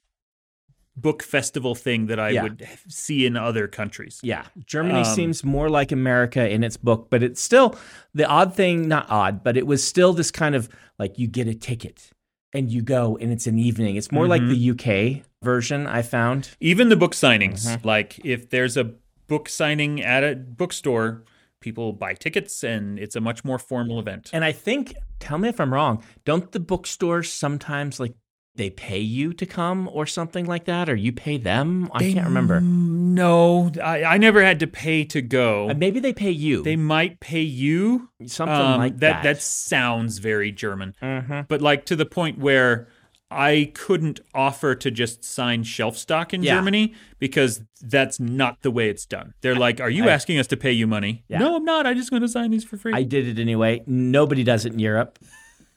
[0.96, 2.42] book festival thing that I Yeah.
[2.44, 4.18] would see in other countries.
[4.22, 7.76] Yeah, Germany Um, seems more like America in its book, but it's still
[8.14, 11.46] the odd thing, not odd, but it was still this kind of like you get
[11.48, 12.10] a ticket
[12.54, 13.96] and you go and it's an evening.
[13.96, 14.50] It's more like Mm-hmm.
[14.76, 16.50] the UK version I found.
[16.60, 17.86] Even the book signings, Mm-hmm.
[17.86, 18.94] like if there's a
[19.28, 21.24] book signing at a bookstore,
[21.60, 24.30] people buy tickets and it's a much more formal event.
[24.32, 28.14] And I think, tell me if I'm wrong, don't the bookstores sometimes like
[28.56, 31.88] they pay you to come or something like that, or you pay them?
[31.92, 32.60] I can't remember.
[32.60, 35.70] No, I, I never had to pay to go.
[35.70, 36.62] Uh, Maybe they pay you.
[36.62, 38.08] they might pay you.
[38.26, 39.22] something Um, like that.
[39.22, 39.36] that.
[39.36, 40.94] That sounds very German.
[41.02, 41.46] Mhm.
[41.48, 42.88] But like to the point where
[43.30, 46.54] I couldn't offer to just sign shelf stock in Yeah.
[46.54, 49.34] Germany because that's not the way it's done.
[49.40, 51.38] They're like, "Are you I- asking us to pay you money?" Yeah.
[51.40, 51.86] No, I'm not.
[51.86, 52.92] I'm just going to sign these for free.
[52.94, 53.82] I did it anyway.
[53.86, 55.18] Nobody does it in Europe.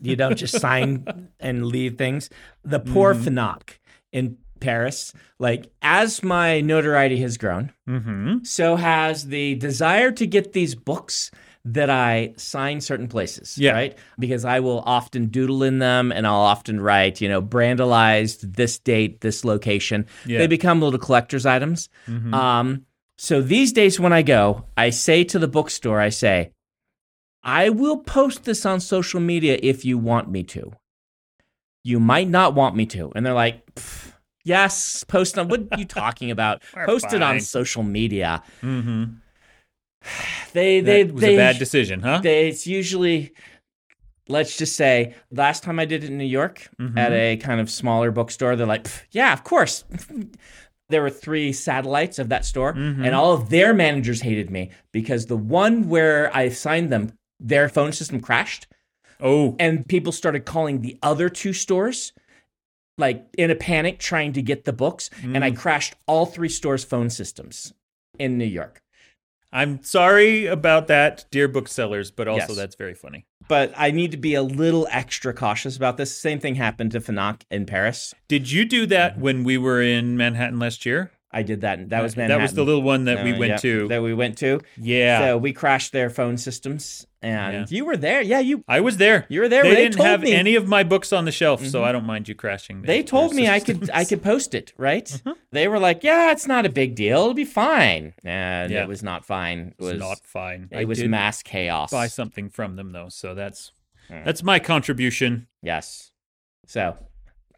[0.01, 2.29] You don't just sign and leave things.
[2.63, 3.77] The poor Fnac
[4.11, 8.43] in Paris, like as my notoriety has grown, mm-hmm.
[8.43, 11.31] so has the desire to get these books
[11.65, 13.57] that I sign certain places.
[13.57, 13.73] Yeah.
[13.73, 13.97] Right?
[14.17, 18.79] Because I will often doodle in them and I'll often write, you know, brandalized this
[18.79, 20.05] date, this location.
[20.25, 20.39] Yeah.
[20.39, 21.89] They become little collector's items.
[22.33, 22.85] Um,
[23.17, 26.53] so these days when I go, I say to the bookstore, I say,
[27.43, 30.71] I will post this on social media if you want me to.
[31.83, 33.11] You might not want me to.
[33.15, 33.65] And they're like,
[34.43, 36.61] yes, post on what are you talking about?
[36.85, 38.43] Post it on social media.
[38.61, 39.13] Mm-hmm.
[40.53, 42.19] They they That was they, a bad decision, huh?
[42.21, 43.31] they it's usually
[44.27, 46.97] let's just say last time I did it in New York Mhm.
[46.97, 49.83] at a kind of smaller bookstore, they're like, yeah, of course.
[50.89, 53.05] there were three satellites of that store, Mhm.
[53.05, 57.69] and all of their managers hated me because the one where I signed them, their
[57.69, 58.67] phone system crashed,
[59.19, 62.13] oh, and people started calling the other two stores.
[62.97, 65.43] Like in a panic, trying to get the books, and Mm.
[65.43, 67.73] I crashed all three stores' phone systems
[68.17, 68.81] in New York.
[69.53, 72.57] I'm sorry about that, dear booksellers, but also Yes.
[72.57, 73.25] that's very funny.
[73.47, 76.13] but I need to be a little extra cautious about this.
[76.15, 78.13] Same thing happened to Fnac in Paris.
[78.27, 81.11] Did you do that when we were in Manhattan last year?
[81.31, 81.89] I did that.
[81.89, 82.37] That was Manhattan.
[82.39, 83.87] That was the little one that we Uh, went yeah, to.
[83.87, 84.61] That we went to.
[84.77, 85.19] yeah.
[85.19, 88.21] So we crashed their phone systems, and you were there.
[88.23, 89.27] Yeah, you I was there.
[89.29, 89.61] you were there.
[89.61, 92.05] They, They didn't have me- any of my books on the shelf, so I don't
[92.07, 92.81] mind you crashing.
[92.81, 93.91] they told me I could.
[93.93, 94.73] I could post it.
[94.77, 95.21] Right?
[95.51, 97.19] They were like, "Yeah, it's not a big deal.
[97.21, 98.81] It'll be fine." And Yeah.
[98.83, 99.59] it was not fine.
[99.59, 100.67] It It's was not fine.
[100.71, 101.91] It I was mass chaos.
[101.91, 103.71] buy something from them though, so that's
[104.07, 104.23] Hmm.
[104.25, 105.45] that's my contribution.
[105.61, 106.11] Yes.
[106.65, 106.97] So,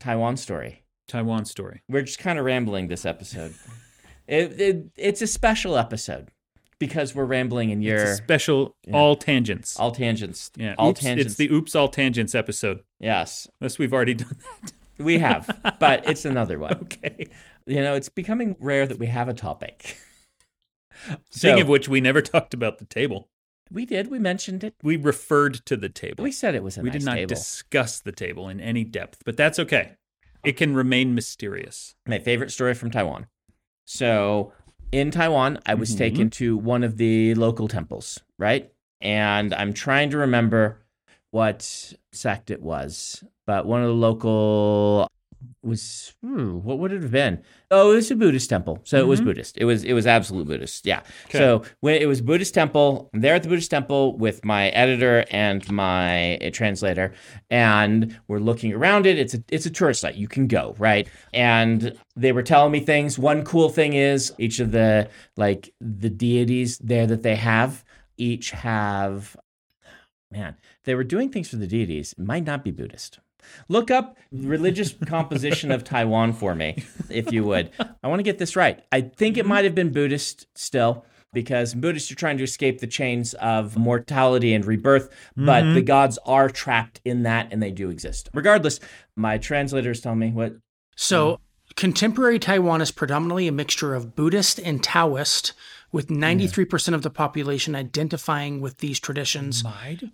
[0.01, 0.80] Taiwan story.
[1.11, 1.81] Taiwan story.
[1.89, 3.53] We're just kind of rambling this episode.
[4.27, 6.29] it, it it's a special episode
[6.79, 9.77] because we're rambling and It's you're a special all tangents.
[9.79, 10.51] all tangents.
[10.55, 11.31] yeah, all oops, tangents.
[11.33, 12.81] It's the oops all tangents episode.
[12.99, 14.73] yes, Unless we've already done that.
[15.03, 16.73] we have, but it's another one.
[16.83, 17.27] Okay.
[17.67, 19.97] You know, it's becoming rare that we have a topic.
[21.29, 23.29] Speaking So- of which, we never talked about the table.
[23.71, 24.09] We did.
[24.11, 24.73] We mentioned it.
[24.83, 26.23] We referred to the table.
[26.25, 27.29] We said it was a we nice did not table.
[27.29, 29.93] discuss the table in any depth, but that's okay.
[30.43, 31.95] It can remain mysterious.
[32.07, 33.27] My favorite story from Taiwan.
[33.85, 34.53] So
[34.91, 35.97] in Taiwan, I was Mhm.
[35.97, 38.71] taken to one of the local temples, right?
[38.99, 40.77] And I'm trying to remember
[41.31, 45.07] what sect it was, but one of the local
[45.63, 47.41] was hmm, what would it have been?
[47.69, 48.79] Oh, it was a Buddhist temple.
[48.83, 49.25] So it was Mhm.
[49.25, 49.57] Buddhist.
[49.57, 50.85] It was it was absolute Buddhist.
[50.85, 51.01] Yeah.
[51.27, 51.37] Okay.
[51.37, 55.25] So when it was Buddhist temple, I'm there at the Buddhist temple with my editor
[55.31, 57.13] and my uh, translator,
[57.49, 59.19] and we're looking around it.
[59.19, 60.15] It's a it's a tourist site.
[60.15, 63.19] You can go right, and they were telling me things.
[63.19, 67.83] One cool thing is each of the like the deities there that they have
[68.17, 69.37] each have.
[70.31, 72.13] Man, they were doing things for the deities.
[72.13, 73.19] It might not be Buddhist.
[73.69, 77.71] Look up religious composition of Taiwan for me, if you would.
[78.03, 78.83] I want to get this right.
[78.91, 79.49] I think it mm-hmm.
[79.49, 84.53] might have been Buddhist still, because Buddhists you're trying to escape the chains of mortality
[84.53, 85.85] and rebirth, but the mm-hmm.
[85.85, 88.29] gods are trapped in that and they do exist.
[88.33, 88.79] Regardless,
[89.15, 90.55] my translators tell me what.
[90.97, 91.75] So, mm.
[91.75, 95.53] contemporary Taiwan is predominantly a mixture of Buddhist and Taoist,
[95.91, 99.63] with 93% of the population identifying with these traditions.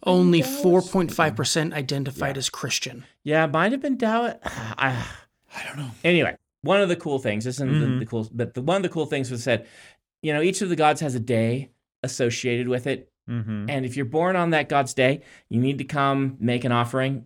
[0.04, 3.06] Only 4.5% identified as Christian.
[3.24, 4.34] Yeah, might have been Tao.
[4.44, 5.06] I,
[5.56, 5.92] I don't know.
[6.04, 7.94] anyway, one of the cool things this isn't Mhm.
[7.94, 9.66] the, the cool, but the, one of the cool things was said,
[10.22, 11.72] you know, each of the gods has a day
[12.04, 13.70] associated with it, Mm-hmm.
[13.70, 17.26] and if you're born on that god's day, you need to come make an offering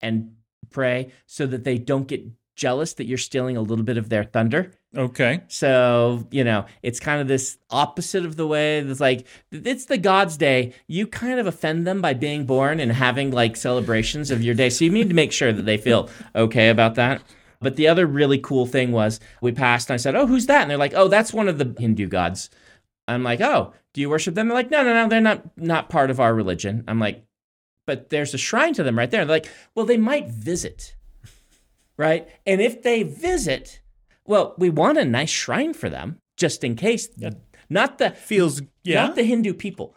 [0.00, 0.36] and
[0.70, 4.22] pray so that they don't get jealous that you're stealing a little bit of their
[4.22, 4.70] thunder.
[4.96, 5.42] Okay.
[5.48, 9.98] So, you know, it's kind of this opposite of the way that's like, it's the
[9.98, 10.72] God's day.
[10.86, 14.70] You kind of offend them by being born and having like celebrations of your day.
[14.70, 17.22] So you need to make sure that they feel okay about that.
[17.60, 20.62] But the other really cool thing was we passed and I said, Oh, who's that?
[20.62, 22.50] And they're like, Oh, that's one of the Hindu gods.
[23.08, 24.48] I'm like, Oh, do you worship them?
[24.48, 26.84] They're like, No, no, no, they're not not part of our religion.
[26.86, 27.24] I'm like,
[27.86, 29.20] but there's a shrine to them right there.
[29.20, 30.94] And They're like, well, they might visit.
[31.96, 32.28] Right?
[32.46, 33.80] And if they visit,
[34.26, 37.08] well, we want a nice shrine for them just in case.
[37.70, 39.06] Not the Feels yeah.
[39.06, 39.96] not the Hindu people,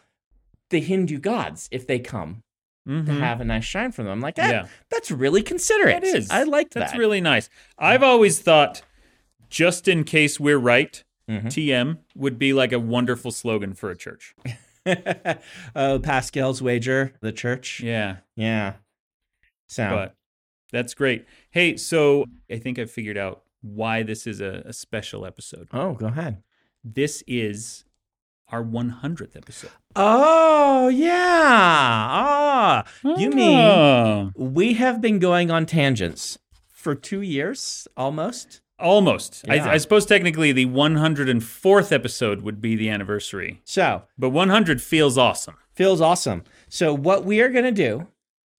[0.70, 2.44] the Hindu gods if they come
[2.86, 3.20] to Mhm.
[3.20, 4.12] have a nice shrine for them.
[4.14, 4.68] I'm like, ah, Yeah.
[4.90, 6.02] that's really considerate.
[6.02, 6.30] That is.
[6.30, 6.80] I like that.
[6.80, 7.50] That's really nice.
[7.78, 8.82] I've always thought,
[9.50, 11.50] just in case we're right, Mhm.
[11.52, 14.34] TM would be like a wonderful slogan for a church.
[15.76, 17.82] oh, Pascal's wager, the church.
[17.82, 18.18] Yeah.
[18.38, 18.76] Yeah.
[19.68, 20.16] So But
[20.72, 21.26] That's great.
[21.52, 25.68] Hey, so I think I figured out why this is a, a special episode.
[25.74, 26.44] Oh, go ahead.
[26.84, 27.84] This is
[28.50, 29.72] our 100th episode.
[29.96, 31.12] Oh, yeah.
[31.14, 34.32] Ah, you mean Oh.
[34.36, 36.38] we have been going on tangents
[36.70, 38.62] for two years almost?
[38.80, 39.44] Almost.
[39.48, 39.66] Yeah.
[39.66, 45.18] I, I suppose technically the 104th episode would be the anniversary, So, but 100 feels
[45.18, 45.56] awesome.
[45.74, 46.44] feels awesome.
[46.70, 48.08] So, what we are going to do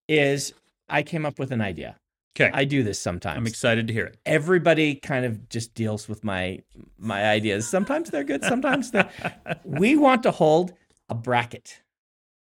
[0.09, 0.53] is
[0.88, 1.96] I came up with an idea.
[2.41, 2.51] Okay.
[2.55, 3.36] I do this sometimes.
[3.36, 4.16] I'm excited to hear it.
[4.24, 6.61] everybody kind of just deals with my
[6.99, 7.68] my ideas.
[7.68, 9.11] Sometimes they're good, sometimes they're
[9.64, 10.72] we want to hold
[11.09, 11.82] a bracket.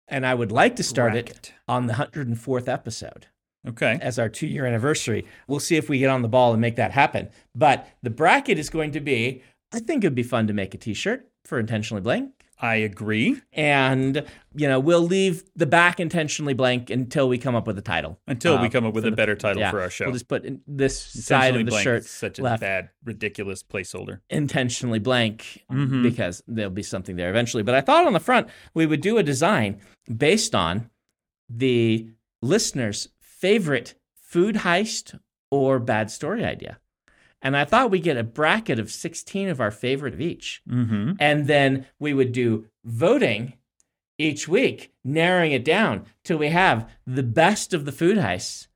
[0.10, 3.28] And I would like to start it on the 104th episode
[3.68, 4.00] Okay.
[4.02, 5.26] as our 2-year anniversary.
[5.50, 7.28] We'll see if we get on the ball and make that happen.
[7.54, 9.42] But the bracket is going to be
[9.74, 13.42] I think it'd be fun to make a t-shirt for intentionally blank I agree.
[13.54, 17.82] and you know, we'll leave the back intentionally blank until we come up with a
[17.84, 18.20] title.
[18.26, 20.06] Until we Uh, come up with a the- better title yeah, for our show.
[20.06, 22.62] We'll just put in this side of the blank shirt such a left.
[22.62, 24.22] bad, ridiculous placeholder.
[24.32, 26.02] intentionally blank Mhm.
[26.02, 27.62] because there'll be something there eventually.
[27.62, 29.80] But I thought on the front we would do a design
[30.18, 30.90] based on
[31.50, 32.08] the
[32.42, 35.20] listener's favorite food heist
[35.52, 36.80] or bad story idea.
[37.42, 40.62] And I thought we'd get a bracket of 16 of our favorite of each.
[40.70, 41.14] Mm-hmm.
[41.20, 43.54] And then we would do voting
[44.18, 48.68] each week, narrowing it down till we have the best of the food heists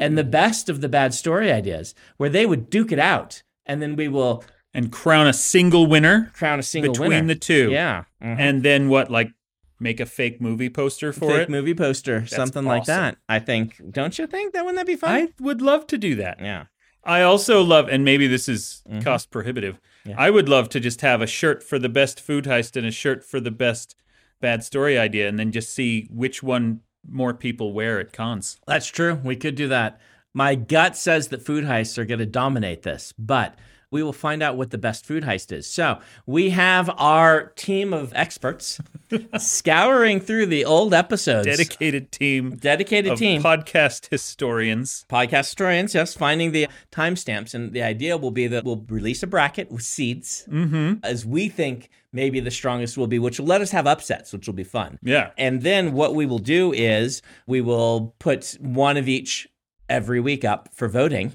[0.00, 3.42] and the best of the bad story ideas, where they would duke it out.
[3.64, 4.44] And then we will
[4.74, 7.20] And crown a single winner crown a single between winner.
[7.22, 7.70] Between the two.
[7.70, 8.04] Yeah.
[8.22, 8.36] mhm.
[8.38, 9.30] And then what, like
[9.78, 11.50] make a fake movie poster for Fake it?
[11.50, 13.16] movie poster, something like that.
[13.28, 13.80] I think.
[13.90, 15.10] Don't you think that wouldn't that be fun?
[15.10, 16.38] I would love to do that.
[16.40, 16.64] yeah.
[17.04, 19.02] I also love, and maybe this is Mhm.
[19.04, 19.78] cost prohibitive.
[20.04, 20.14] Yeah.
[20.18, 22.90] I would love to just have a shirt for the best food heist and a
[22.90, 23.96] shirt for the best
[24.40, 28.58] bad story idea, and then just see which one more people wear at cons.
[28.66, 29.20] That's true.
[29.24, 30.00] We could do that.
[30.34, 33.58] My gut says that food heists are going to dominate this, but
[33.92, 35.66] we will find out what the best food heist is.
[35.66, 38.80] So we have our team of experts
[39.38, 41.46] scouring through the old episodes.
[41.46, 43.42] Dedicated team Dedicated of team.
[43.42, 45.04] podcast historians.
[45.10, 47.52] podcast historians, yes, finding the timestamps.
[47.54, 50.94] And the idea will be that we'll release a bracket with seeds Mm-hmm.
[51.04, 54.46] as we think maybe the strongest will be, which will let us have upsets, which
[54.46, 54.98] will be fun.
[55.02, 55.30] Yeah.
[55.36, 59.48] And then what we will do is we will put one of each
[59.88, 61.32] every week up for voting.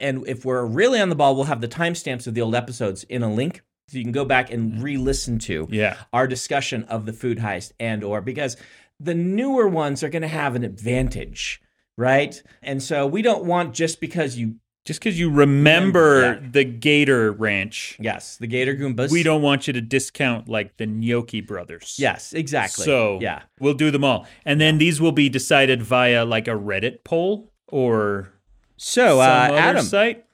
[0.00, 3.04] And if we're really on the ball, we'll have the timestamps of the old episodes
[3.04, 3.62] in a link.
[3.88, 4.82] So you can go back and mm.
[4.82, 5.96] re-listen to Yeah.
[6.12, 8.56] our discussion of the food heist and or because
[9.00, 11.62] the newer ones are going to have an advantage,
[11.96, 12.40] right?
[12.62, 16.48] And so we don't want just because you Just because you remember Yeah.
[16.52, 19.10] the Gator Ranch, yes, the Gator Goombas.
[19.10, 21.96] we don't want you to discount like the Gnocchi brothers.
[21.98, 22.84] Yes, exactly.
[22.84, 23.42] So yeah.
[23.60, 27.50] we'll do them all, and then these will be decided via like a Reddit poll
[27.68, 28.32] or
[28.78, 30.24] So, uh, Adam, site.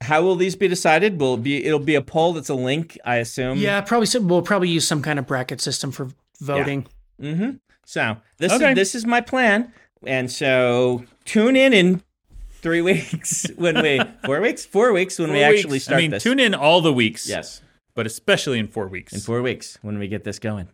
[0.00, 1.20] how will these be decided?
[1.20, 3.58] Will it be it'll be a poll that's a link, I assume.
[3.58, 4.06] Yeah, probably.
[4.06, 6.08] so- We'll probably use some kind of bracket system for
[6.40, 6.86] voting.
[7.20, 7.50] Mm-hmm.
[7.84, 8.70] So this Okay.
[8.70, 9.72] is this is my plan,
[10.06, 12.02] and so tune in in
[12.62, 15.84] three weeks when we four weeks four weeks when we Four actually weeks.
[15.84, 16.22] start I mean, this.
[16.22, 17.28] tune in all the weeks.
[17.28, 17.60] Yes,
[17.96, 19.12] but especially in four weeks.
[19.12, 20.68] in four weeks when we get this going.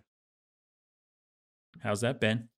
[1.83, 2.49] How's that, Ben?